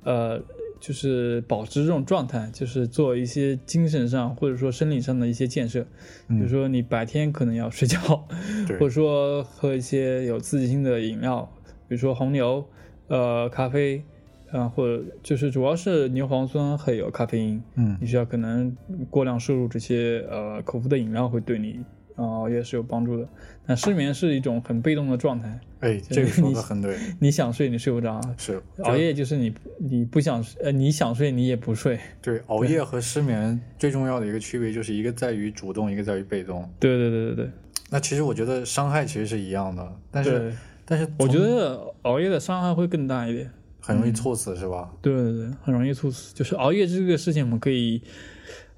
[0.03, 0.43] 呃，
[0.81, 5.83] 就是保持这种状态，就是做一些精神上或者说生理上的一些建设。
[6.29, 7.99] 比如说你白天可能要睡觉，
[8.81, 11.49] 或者说喝一些有刺激性的饮料。
[11.89, 12.65] 比如说红牛，
[13.09, 14.03] 呃，咖啡，
[14.51, 18.77] 啊，或者就是主要是牛磺酸还有咖啡因，嗯，你需要可能
[19.11, 21.81] 过量摄入这些呃口服的饮料会对你
[22.15, 23.29] 啊熬夜是有帮助的。
[23.67, 26.97] 那失眠是一种很被动的状态，哎，这个说的很对。
[27.21, 31.99] 你想睡你睡不着，是熬夜就是你你不想呃你想睡你也不睡。
[32.23, 36.69] 对，熬夜和失眠最重要的一个区别就是一个在于主动，一个在于被动。
[36.81, 37.51] 对对对对对。
[37.91, 40.53] 那其实我觉得伤害其实是一样的，但是。
[40.91, 44.91] 但是我觉得熬夜的伤害会更大一点，很容易猝死是吧？
[45.03, 46.35] 对对对，很容易猝死。
[46.35, 48.03] 就是熬夜这个事情，我们可以，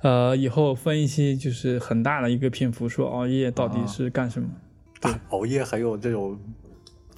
[0.03, 4.49] 呃，以后分一期就是很大的一个篇幅，说熬夜到底是干什么。
[5.01, 6.37] 对，熬夜还有这种，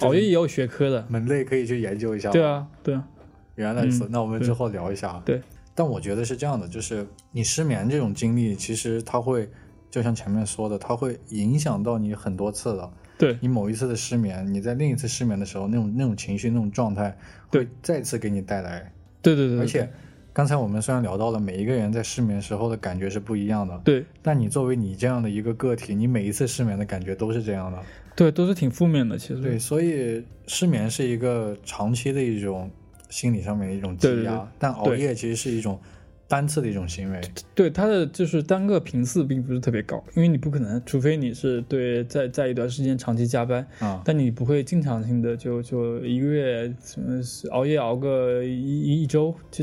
[0.01, 2.31] 熬夜也有学科的门类可以去研究一下。
[2.31, 3.09] 对啊，对啊。
[3.55, 5.23] 原来是，那我们之后聊一下。
[5.25, 5.41] 对。
[5.75, 9.49] 但我觉得是这样的，就是你失眠这种经历，其实它会，
[9.91, 12.91] 就像前面说的，它会影响到你很多次的。
[13.23, 17.17] 对你某一次的失眠，你在另一次失眠的时候，那种那种情绪、那种状态，
[17.51, 18.93] 会再次给你带来。
[19.23, 19.61] 对对对。
[19.61, 19.89] 而且，
[20.33, 24.05] 刚才我们虽然聊到了每一个人在失眠时候的感觉是不一样的，对。
[24.23, 27.79] 但你作为你这样的一个个体，你每一次失眠的感觉都是这样的。
[28.17, 29.41] 对，都是挺负面的，其实。
[29.41, 32.69] 对，所以失眠是一个长期的一种
[33.09, 35.81] 心理上面的一种积压，但熬夜其实是一种。
[36.33, 37.21] 单次的一种行为，
[37.55, 49.63] 对它的就是单个频次并不是特别高，因为你不可能，除非你是对在在一段时间长期加班啊，但你不会经常性的就就一个月什么熬夜熬个一一周，就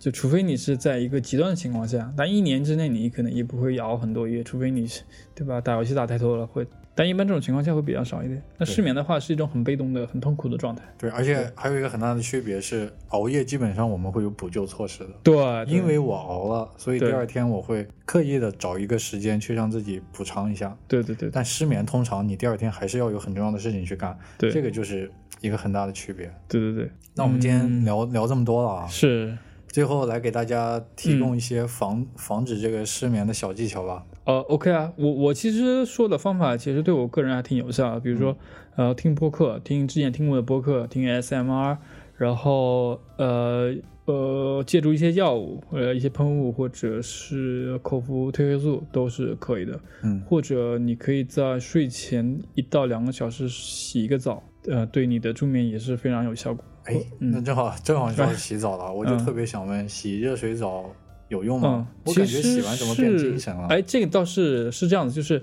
[0.00, 5.02] 就除非你是在一个极端的情况下，但一年之内你可能也不会熬很多夜，除非你是
[5.34, 5.60] 对吧？
[5.60, 6.66] 打游戏打太多了会。
[6.92, 8.42] 但一般这种情况下会比较少一点。
[8.58, 10.82] 那失眠的话是一种很被动的、很痛苦的状态。
[10.98, 15.10] 对，而且还有一个很大的区别是，熬夜基本上我们会有补救措施的。
[15.22, 15.34] 对，
[15.66, 20.76] 因为我熬了，所以第二天我会刻意的找一个时间去让自己补偿一下。
[20.88, 21.30] 对对对。
[21.30, 24.18] 但失眠通常你第二天还是要有很重要的事情去干。
[24.36, 25.10] 对，这个就是
[25.40, 26.30] 一个很大的区别。
[26.48, 26.90] 对对对。
[27.14, 28.86] 那我们今天聊聊这么多了啊。
[28.86, 29.36] 是。
[29.70, 34.04] 最后来给大家提供一些防防止这个失眠的小技巧吧。
[34.24, 38.36] 呃，OK 啊，我我其实说的方法其实对我个人还挺有效的，比如说
[38.76, 41.78] 呃听播客，听之前听过的播客，听 SMR，
[42.16, 43.74] 然后呃
[44.04, 49.80] 呃借助一些药物，呃一些喷雾或者是口服褪黑素都是可以的。
[50.02, 56.64] 嗯，或者你可以在睡前一到两个小时洗一个澡，呃对你的助眠也是非常有效果。
[56.90, 60.90] 哎，那正好正好要洗澡了，我就特别想问，洗热水澡
[61.28, 61.86] 有用吗？
[62.04, 63.68] 我感觉洗完怎么变精神了？
[63.68, 65.40] 哎，这个倒是是这样子，就是，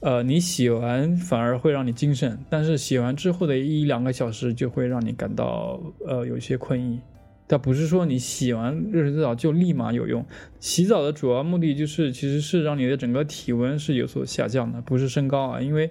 [0.00, 6.98] 呃，你洗完反而会让你精神，但是洗完之后的一两个小时就会让你感到呃有一些困意。
[7.46, 10.24] 但不是说你洗完热水澡就立马有用，
[10.58, 15.90] 洗澡的主要目的就是其实是让你的整个体温是有所下降的，不是升高啊，因为，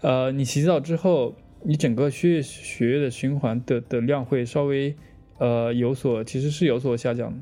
[0.00, 1.34] 呃，你洗澡之后。
[1.64, 4.94] 你整个血液血液的循环的的量会稍微，
[5.38, 7.38] 呃，有所其实是有所下降的。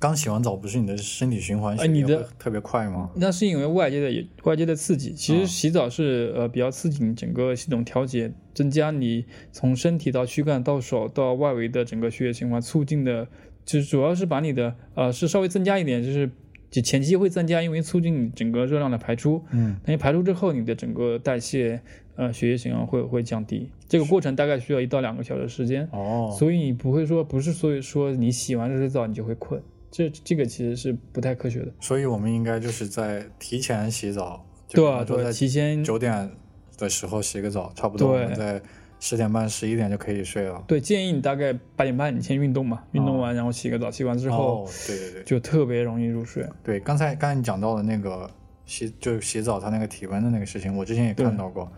[0.00, 3.10] 刚洗完澡不是你的身体循环你的特别快吗？
[3.16, 5.12] 那是因为外界的外界的刺激。
[5.12, 13.26] 其实洗澡是呃比较刺激你整个系统调节，增加你从身体到躯干到手到外围的整个血液循环，促进的，
[13.64, 16.30] 就是主要是把你的呃是稍微增加一点，就是
[16.70, 19.42] 就前期会增加，因为促进你整个热量的排出。
[19.50, 21.80] 嗯，但你排出之后，你的整个代谢，
[22.16, 23.70] 呃，血液循环会会降低。
[23.88, 25.88] 这个过程大概需要一到两个小时时间。
[25.92, 31.72] 哦，所以你不会说，不是所以说你洗完热水澡你就会困，这这个其实是不太科学的。
[31.80, 36.30] 所以我们应该就是在提前洗澡，对啊，对，提前九点
[36.76, 38.60] 的时候洗个澡，差不多我们在
[39.00, 40.62] 十点半、十一点就可以睡了。
[40.66, 46.44] 对，建议你大概八点半你先运动嘛，运动完然后洗个澡，洗完之后，对对对，就特别容易入睡。
[46.62, 48.28] 对，刚才刚才你讲到的那个
[48.66, 51.70] 洗，就是洗澡它那个体温的那个事情，我之前也看到过，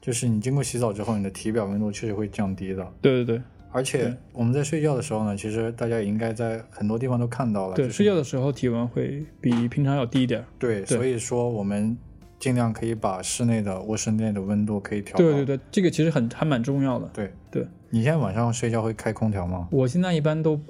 [0.00, 2.86] 就是你经过洗澡之后，你的体表温度确实会降低的。
[3.00, 3.42] 对对对。
[3.70, 7.74] 而且我们在睡觉的时候呢，其实大家也应该在很多地方都看到了。
[7.74, 10.42] 对，睡觉的时候体温会比平常要低一点。
[10.58, 11.94] 对，所以说我们
[12.38, 15.16] 尽量可以把室内的卧室内的温度可以调。
[15.16, 17.08] 对对对，这个其实很还蛮重要的。
[17.12, 17.66] 对对。
[17.90, 19.66] 你现在晚上睡觉会开空调吗？
[19.70, 20.60] 我现在一般都，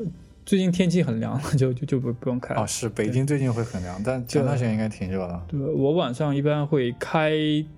[0.47, 2.55] 最近天气很凉， 就就就不不用开。
[2.55, 5.43] 啊，是北京最近会很凉，但前段时间应该挺热的。
[5.49, 7.33] 对，我晚上一般会开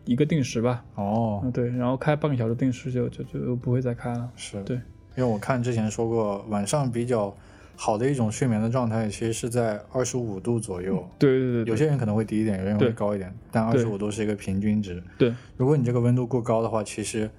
[0.04, 0.84] 一个定时吧。
[0.94, 1.50] 哦。
[1.52, 4.28] 对，然后开半个小时定时就就就不会再开了。
[4.36, 4.62] 是。
[4.62, 4.76] 对。
[5.16, 7.34] 因为我看之前说过，晚上比较
[7.82, 11.02] 好的一种睡眠的状态，其实是在二十五度左右。
[11.18, 15.02] 对对对，有些人可能会低一点，有些人会高一点，但二十五度是一个平均值。
[15.16, 17.30] 对，如果你这个温度过高的话，其实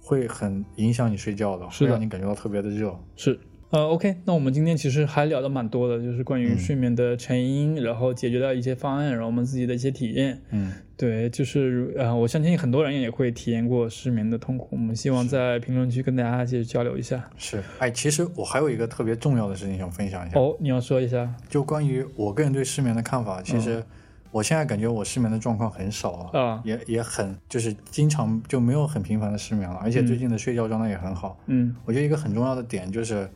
[0.00, 2.96] 会很影响你睡觉的，会让你感觉到特别的热。
[3.16, 3.36] 是。
[3.72, 10.38] 呃，OK，那我们今天其实还聊的蛮多的，就是关于睡眠的成因，然后解决的一些方案，然后我们自己的一些体验。
[10.50, 14.68] 嗯，对，就是呃，我相信很多人也会体验过失眠的痛苦。
[14.72, 17.30] 我们希望在评论区跟大家继续交流一下。
[17.38, 20.38] 是，哎，其实我还有一个特别重要的事情想分享一下。
[20.38, 21.34] 哦，你要说一下？
[21.48, 23.82] 就关于我个人对失眠的看法，其实
[24.30, 31.40] 我现在感觉我失眠的状况很少了，啊，也也很就是经常就没有很频繁的失眠了，而且最近的睡觉状态也很好。
[31.46, 33.26] 嗯，我觉得一个很重要的点就是。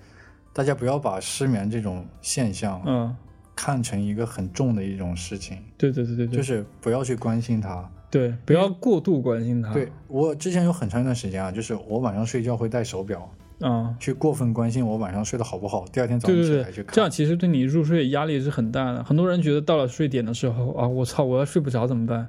[0.56, 3.14] 大家不要把失眠这种现象，嗯，
[3.54, 5.58] 看成一个很重的一种事情。
[5.76, 7.86] 对对对对对，就是不要去关心它。
[8.10, 9.74] 对，不要过度关心它。
[9.74, 13.30] 对我之前有很长一段时间啊，就是我晚上睡觉会戴手表，
[13.60, 16.94] 嗯，去过分关心我晚上睡得好不好，第二天早上起来去看。
[16.94, 19.04] 这样其实对你入睡压力是很大的。
[19.04, 22.26] 很多人觉得到了睡点的时候啊，我操，我要睡不着怎么办？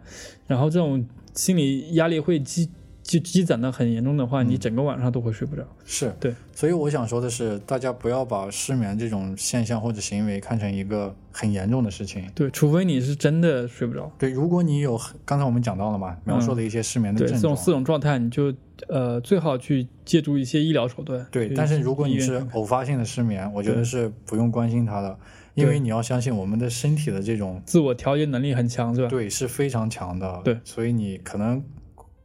[0.48, 2.70] 然后这种心理压力会积。
[3.08, 5.64] 积积攒的很严重的话，你整个晚上都会睡不着。
[5.86, 12.30] 是对，所以我想说的是，大家不要把失眠这种现象或者行为看成一个很严重的事情。
[12.36, 14.12] 对，除非你是真的睡不着。
[14.20, 18.54] 对，如果你有刚才我们讲到了嘛，描述的一些失眠的症状，这种四种状态，你就
[18.90, 21.26] 呃最好去借助一些医疗手段。
[21.32, 25.18] 对，但是如果你是偶发性的失眠，我觉得是不用关心它的，
[25.54, 29.08] 因为你要相信我们的身体的这种自我调节能力很强，是吧？
[29.08, 30.42] 对，是非常强的。
[30.44, 31.64] 对，所以你可能。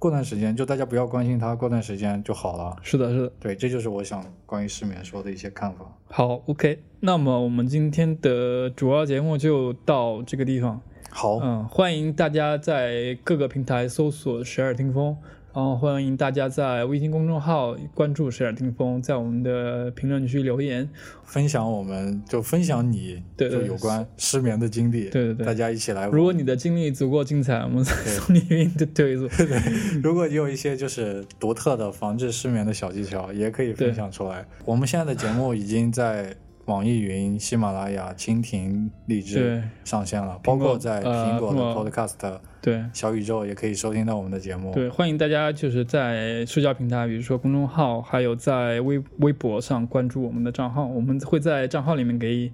[0.02, 2.76] 过段时间就大家不要关心它，过段时间就好了。
[2.82, 5.86] 是的，是的，对，这就是我想关于失眠说的一些看法。
[6.08, 10.80] 好，OK，那么我们今天的主要节目就到这个地方。
[11.08, 15.16] 好，嗯，欢迎大家在各个平台搜索“十二听风”。
[15.54, 20.88] 然后欢迎大家在微信公众号关注“十耳听风”，在我们的评论区留言，
[21.24, 26.06] 分享我们就分享你就有关失眠的经历，对对对，大家一起来。
[26.06, 29.60] 如果你的经历足够精彩，我们送你一对对对。
[30.02, 34.46] 如果你有一些就是独特的防治失眠的小技巧，也可以分享出来。
[34.64, 36.34] 我们现在的节目已经在。
[36.72, 44.72] 网易云、喜马拉雅、蜻蜓、荔枝上线了，包括在苹果的 Podcast，对小宇宙也可以收听到我们的节目。
[44.72, 52.50] 对，欢迎大家就是在社交平台，比如说公众号，还有在微微博上关注我们的账号，我们会在账号里面给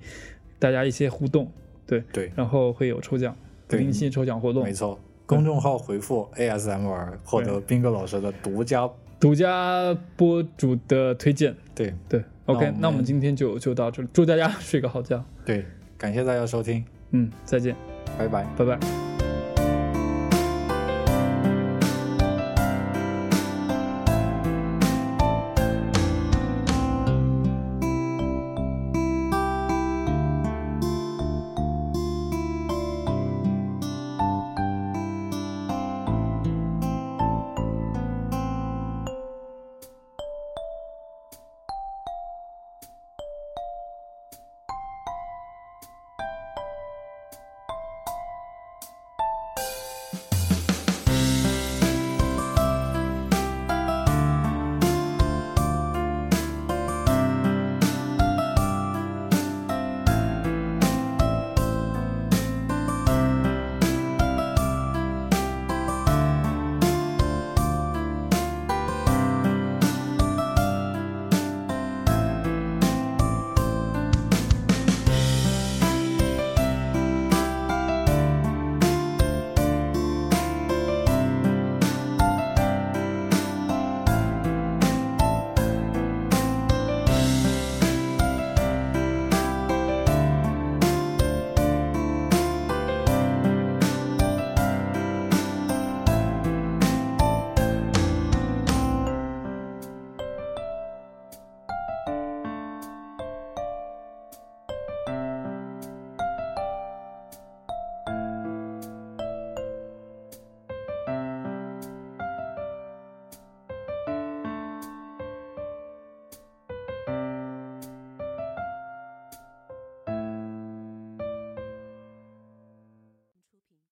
[0.58, 1.48] 大家一些互动。
[1.86, 3.36] 对对，然后会有抽奖，
[3.68, 4.64] 不定期抽奖活动。
[4.64, 8.90] 没错，公众号回复 ASMR 获得斌哥老师的独家
[9.20, 11.54] 独家播主的推荐。
[11.72, 12.24] 对对。
[12.48, 15.22] OK，那我们今天就就到这里，祝大家睡个好觉。
[15.44, 15.64] 对，
[15.98, 17.76] 感谢大家收听，嗯，再见，
[18.18, 19.07] 拜拜，拜拜。